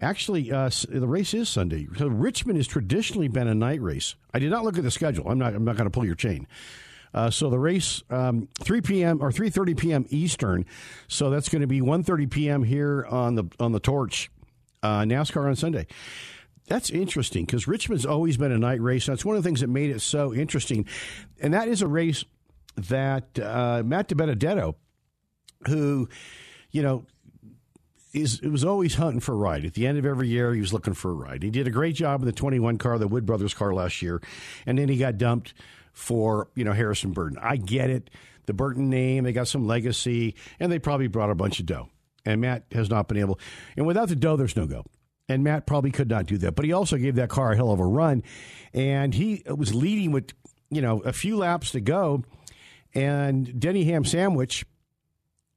[0.00, 1.86] Actually, uh, the race is Sunday.
[1.96, 4.14] So Richmond has traditionally been a night race.
[4.34, 5.28] I did not look at the schedule.
[5.28, 5.54] I'm not.
[5.54, 6.46] I'm not going to pull your chain.
[7.14, 9.22] Uh, so the race, um, 3 p.m.
[9.22, 10.06] or 3:30 p.m.
[10.10, 10.66] Eastern.
[11.08, 12.62] So that's going to be 1:30 p.m.
[12.62, 14.30] here on the on the Torch.
[14.82, 15.86] Uh, NASCAR on Sunday.
[16.68, 19.06] That's interesting because Richmond's always been a night race.
[19.06, 20.86] That's one of the things that made it so interesting,
[21.40, 22.24] and that is a race
[22.76, 24.74] that uh, Matt DiBenedetto,
[25.66, 26.08] who,
[26.70, 27.06] you know,
[28.12, 29.64] is it was always hunting for a ride.
[29.64, 31.42] At the end of every year, he was looking for a ride.
[31.42, 34.20] He did a great job in the 21 car, the Wood Brothers car last year,
[34.66, 35.54] and then he got dumped
[35.96, 37.38] for you know Harrison Burton.
[37.40, 38.10] I get it.
[38.44, 41.88] The Burton name, they got some legacy, and they probably brought a bunch of dough.
[42.24, 43.40] And Matt has not been able.
[43.76, 44.84] And without the dough, there's no go.
[45.28, 46.54] And Matt probably could not do that.
[46.54, 48.22] But he also gave that car a hell of a run,
[48.72, 50.32] and he was leading with
[50.70, 52.22] you know a few laps to go,
[52.94, 54.64] and Denny Ham Sandwich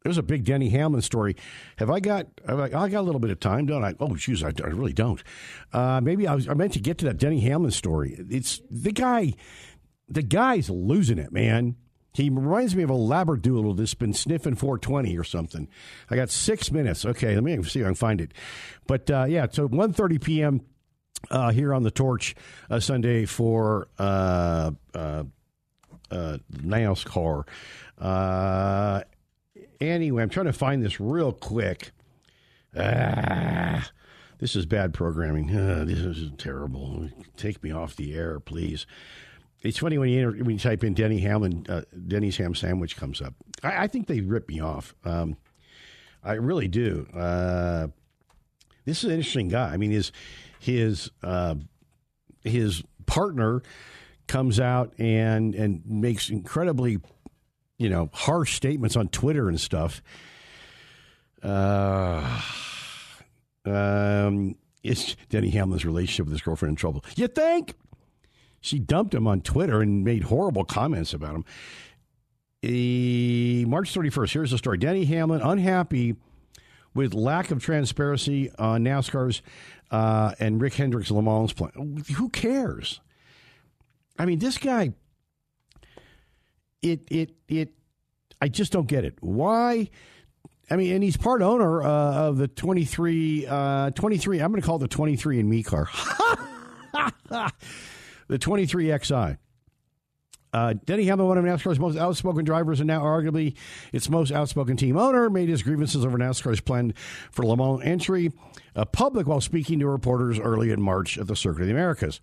[0.04, 1.36] There's a big Denny Hamlin story.
[1.78, 2.28] Have I got?
[2.48, 3.94] Have I, I got a little bit of time, don't I?
[4.00, 5.22] Oh, shoes, I, I really don't.
[5.74, 6.48] Uh, maybe I was.
[6.48, 8.16] I meant to get to that Denny Hamlin story.
[8.30, 9.34] It's the guy.
[10.10, 11.76] The guy's losing it, man.
[12.14, 15.70] He reminds me of a labradoodle that's been sniffing 420 or something.
[16.10, 17.06] I got six minutes.
[17.06, 18.34] Okay, let me see if I can find it.
[18.88, 20.62] But uh, yeah, so 1.30 p.m.
[21.30, 22.36] Uh, here on the Torch
[22.70, 25.24] uh, Sunday for uh, uh,
[26.10, 27.44] uh, NASCAR.
[27.98, 29.02] Uh,
[29.80, 31.92] anyway, I'm trying to find this real quick.
[32.78, 33.90] Ah,
[34.40, 35.48] this is bad programming.
[35.86, 37.10] This is terrible.
[37.36, 38.86] Take me off the air, please.
[39.62, 42.96] It's funny when you enter, when you type in Denny Hamlin, uh, Denny's ham sandwich
[42.96, 43.34] comes up.
[43.62, 44.96] I, I think they rip me off.
[45.04, 45.36] Um,
[46.24, 47.08] I really do.
[47.14, 47.88] Uh,
[48.86, 49.72] this is an interesting guy.
[49.72, 50.12] I mean, his
[50.60, 51.56] his uh,
[52.44, 53.62] his partner
[54.28, 57.00] comes out and and makes incredibly,
[57.78, 60.02] you know, harsh statements on Twitter and stuff.
[61.44, 62.42] Uh,
[63.66, 67.04] um, is Denny Hamlin's relationship with his girlfriend in trouble?
[67.16, 67.76] You think?
[68.62, 71.46] She dumped him on Twitter and made horrible comments about him.
[72.62, 74.78] Eh, March 31st, here's the story.
[74.78, 76.16] Denny Hamlin unhappy
[76.94, 79.42] with lack of transparency on NASCAR's
[79.92, 82.04] uh, and Rick Hendrick's Le Mans plan.
[82.16, 83.00] Who cares?
[84.18, 84.94] I mean, this guy.
[86.82, 87.74] It it it.
[88.42, 89.16] I just don't get it.
[89.22, 89.90] Why?
[90.72, 91.88] I mean, and he's part owner uh,
[92.28, 95.90] of the 23, uh, 23, I'm going to call it the 23 and me car.
[98.30, 99.36] the 23 XI.
[100.52, 103.56] Uh, Denny Hamlin, one of NASCAR's most outspoken drivers and now arguably
[103.94, 106.94] its most outspoken team owner, made his grievances over NASCAR's plan
[107.32, 108.32] for Le Mans entry
[108.76, 112.20] uh, public while speaking to reporters early in March at the Circuit of the Americas.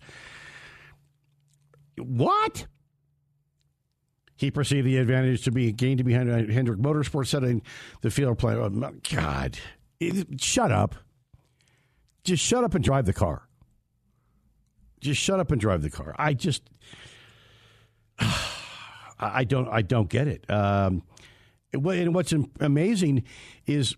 [1.97, 2.67] What?
[4.35, 7.61] He perceived the advantage to be gained behind Hendrick Motorsports, setting
[8.01, 8.57] the field plan.
[8.57, 9.57] Oh, God,
[9.99, 10.95] It- shut up.
[12.23, 13.46] Just shut up and drive the car.
[14.99, 16.15] Just shut up and drive the car.
[16.17, 16.63] I just,
[19.19, 20.49] I don't, I don't get it.
[20.49, 21.03] Um,
[21.73, 23.23] and what's amazing
[23.65, 23.95] is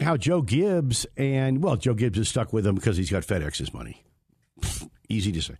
[0.00, 3.72] how Joe Gibbs and well, Joe Gibbs is stuck with him because he's got FedEx's
[3.72, 4.02] money.
[5.08, 5.54] Easy to say.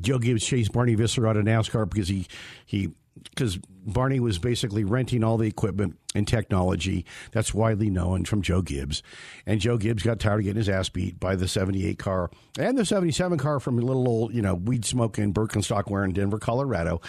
[0.00, 2.26] Joe Gibbs chased Barney Visser out of NASCAR because he
[2.66, 2.90] he
[3.24, 8.62] because Barney was basically renting all the equipment and technology that's widely known from Joe
[8.62, 9.02] Gibbs,
[9.46, 12.76] and Joe Gibbs got tired of getting his ass beat by the '78 car and
[12.76, 17.00] the '77 car from a little old you know weed smoking Birkenstock wearing Denver, Colorado.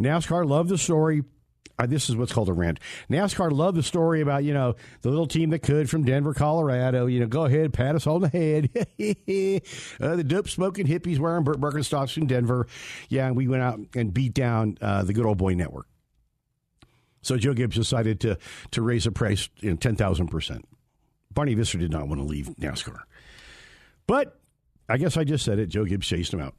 [0.00, 1.22] NASCAR loved the story.
[1.78, 2.78] Uh, this is what's called a rant.
[3.10, 7.06] NASCAR loved the story about you know the little team that could from Denver, Colorado.
[7.06, 8.70] You know, go ahead, pat us on the head.
[10.00, 12.66] uh, the dope smoking hippies wearing Bir- Birkenstocks from Denver.
[13.08, 15.86] Yeah, and we went out and beat down uh, the good old boy network.
[17.22, 18.38] So Joe Gibbs decided to
[18.72, 20.66] to raise the price you know, ten thousand percent.
[21.32, 23.00] Barney Visser did not want to leave NASCAR,
[24.06, 24.38] but
[24.88, 25.68] I guess I just said it.
[25.68, 26.54] Joe Gibbs chased him out.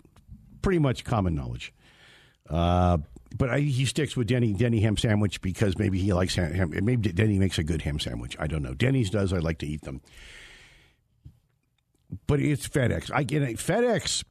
[0.61, 1.73] Pretty much common knowledge.
[2.49, 2.97] Uh,
[3.35, 6.53] but I, he sticks with Denny Denny ham sandwich because maybe he likes ham.
[6.53, 8.37] ham- Maybe Denny makes a good ham sandwich.
[8.39, 8.73] I don't know.
[8.73, 9.33] Denny's does.
[9.33, 10.01] I like to eat them.
[12.27, 13.09] But it's FedEx.
[13.13, 13.57] I get it.
[13.57, 14.23] FedEx.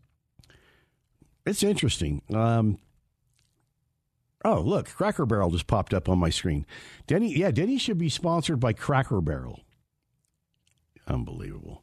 [1.44, 2.22] It's interesting.
[2.32, 2.78] Um,
[4.44, 6.64] oh, look, Cracker Barrel just popped up on my screen.
[7.08, 9.60] Denny, yeah, Denny should be sponsored by Cracker Barrel.
[11.08, 11.82] Unbelievable.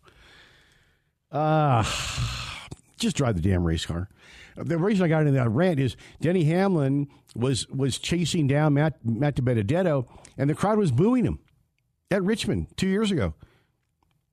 [1.29, 1.83] Uh,
[2.97, 4.07] just drive the damn race car.
[4.63, 9.03] The reason I got into that rant is Denny Hamlin was was chasing down Matt
[9.05, 10.07] Matt DiBenedetto,
[10.37, 11.39] and the crowd was booing him
[12.11, 13.33] at Richmond two years ago.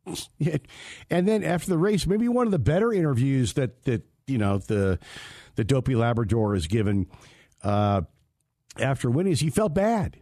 [1.11, 4.59] And then after the race, maybe one of the better interviews that that you know
[4.59, 4.99] the
[5.57, 7.07] the dopey Labrador has given
[7.63, 8.03] uh,
[8.79, 10.19] after winning is he felt bad.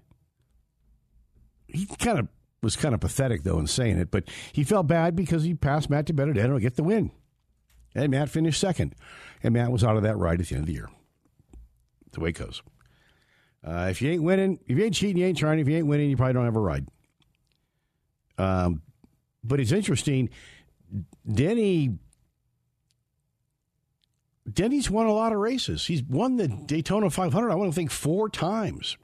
[1.67, 2.29] He kind of
[2.63, 5.91] was kind of pathetic though in saying it, but he felt bad because he passed
[5.91, 7.11] Matt DiBenedetto to get the win.
[7.95, 8.95] And Matt finished second.
[9.45, 10.89] And Matt was out of that ride at the end of the year.
[12.13, 12.63] The way it goes.
[13.63, 15.59] Uh, if you ain't winning, if you ain't cheating, you ain't trying.
[15.59, 16.89] If you ain't winning, you probably don't have a ride.
[18.39, 18.83] Um,
[19.43, 20.31] but it's interesting.
[21.31, 21.99] Denny,
[24.51, 25.87] Denny's won a lot of races.
[25.87, 27.51] He's won the Daytona 500.
[27.51, 28.97] I want to think four times,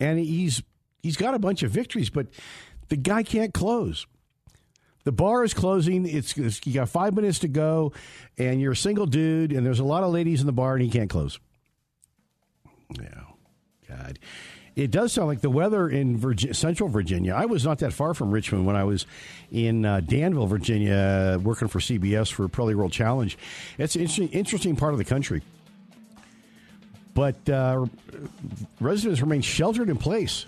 [0.00, 0.62] and he's
[1.02, 2.10] he's got a bunch of victories.
[2.10, 2.26] But
[2.88, 4.06] the guy can't close.
[5.04, 6.06] The bar is closing.
[6.06, 7.92] It's, it's you got five minutes to go,
[8.38, 10.82] and you're a single dude, and there's a lot of ladies in the bar, and
[10.82, 11.38] he can't close.
[12.94, 13.24] Yeah,
[13.88, 14.18] God,
[14.76, 16.18] it does sound like the weather in
[16.54, 17.34] Central Virginia.
[17.34, 19.06] I was not that far from Richmond when I was
[19.50, 23.36] in uh, Danville, Virginia, working for CBS for Pirelli World Challenge.
[23.78, 25.42] It's an interesting, interesting part of the country.
[27.14, 27.86] but uh,
[28.80, 30.46] residents remain sheltered in place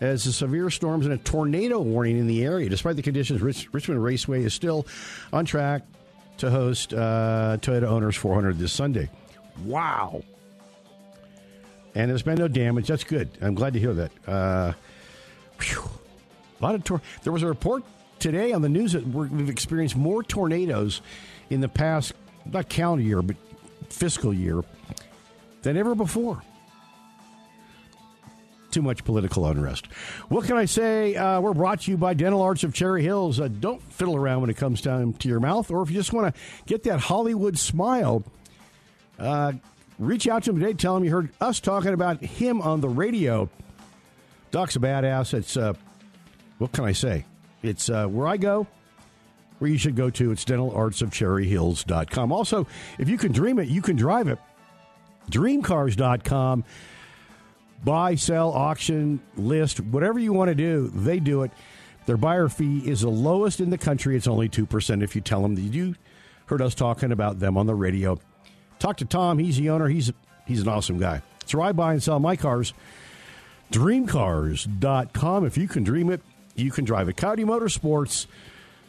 [0.00, 2.68] as severe storms and a tornado warning in the area.
[2.68, 4.86] Despite the conditions, Rich, Richmond Raceway is still
[5.32, 5.82] on track
[6.38, 9.10] to host uh, Toyota Owners 400 this Sunday.
[9.64, 10.22] Wow.
[11.94, 12.86] And there's been no damage.
[12.86, 13.28] That's good.
[13.40, 14.12] I'm glad to hear that.
[14.26, 14.72] Uh.
[16.60, 17.82] A lot of tor- There was a report
[18.18, 21.02] today on the news that we've experienced more tornadoes
[21.50, 22.12] in the past,
[22.46, 23.36] not calendar year, but
[23.88, 24.62] fiscal year,
[25.62, 26.42] than ever before.
[28.70, 29.86] Too much political unrest.
[30.28, 31.16] What can I say?
[31.16, 33.40] Uh, we're brought to you by Dental Arts of Cherry Hills.
[33.40, 36.12] Uh, don't fiddle around when it comes down to your mouth, or if you just
[36.12, 38.24] want to get that Hollywood smile,
[39.18, 39.52] uh,
[39.98, 40.74] reach out to him today.
[40.74, 43.48] Tell him you heard us talking about him on the radio.
[44.50, 45.32] Doc's a badass.
[45.32, 45.72] It's uh,
[46.58, 47.24] what can I say?
[47.62, 48.66] It's uh, where I go,
[49.60, 50.30] where you should go to.
[50.30, 52.32] It's dentalartsofcherryhills.com.
[52.32, 52.66] Also,
[52.98, 54.38] if you can dream it, you can drive it.
[55.30, 56.64] Dreamcars.com.
[57.84, 61.52] Buy, sell, auction, list, whatever you want to do, they do it.
[62.06, 64.16] Their buyer fee is the lowest in the country.
[64.16, 65.94] It's only 2% if you tell them that you
[66.46, 68.18] heard us talking about them on the radio.
[68.78, 69.38] Talk to Tom.
[69.38, 69.88] He's the owner.
[69.88, 70.10] He's,
[70.46, 71.22] he's an awesome guy.
[71.46, 72.72] So I buy and sell my cars.
[73.72, 75.46] Dreamcars.com.
[75.46, 76.22] If you can dream it,
[76.54, 77.16] you can drive it.
[77.16, 78.26] Coyote Motorsports,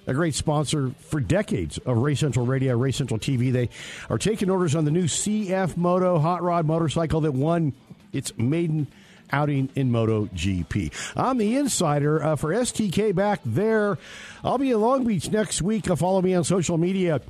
[0.08, 3.52] a great sponsor for decades of Race Central Radio, Race Central TV.
[3.52, 3.70] They
[4.10, 7.74] are taking orders on the new CF Moto hot rod motorcycle that won
[8.14, 8.88] its maiden
[9.32, 10.92] outing in Moto GP.
[11.16, 13.98] I'm the insider uh, for STK back there.
[14.44, 15.90] I'll be in Long Beach next week.
[15.90, 17.22] Uh, follow me on social media.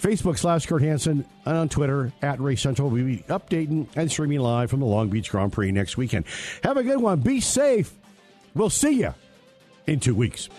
[0.00, 2.90] Facebook slash Kurt Hansen and on Twitter at Race Central.
[2.90, 6.26] We'll be updating and streaming live from the Long Beach Grand Prix next weekend.
[6.62, 7.20] Have a good one.
[7.20, 7.94] Be safe.
[8.54, 9.14] We'll see you
[9.86, 10.50] in two weeks.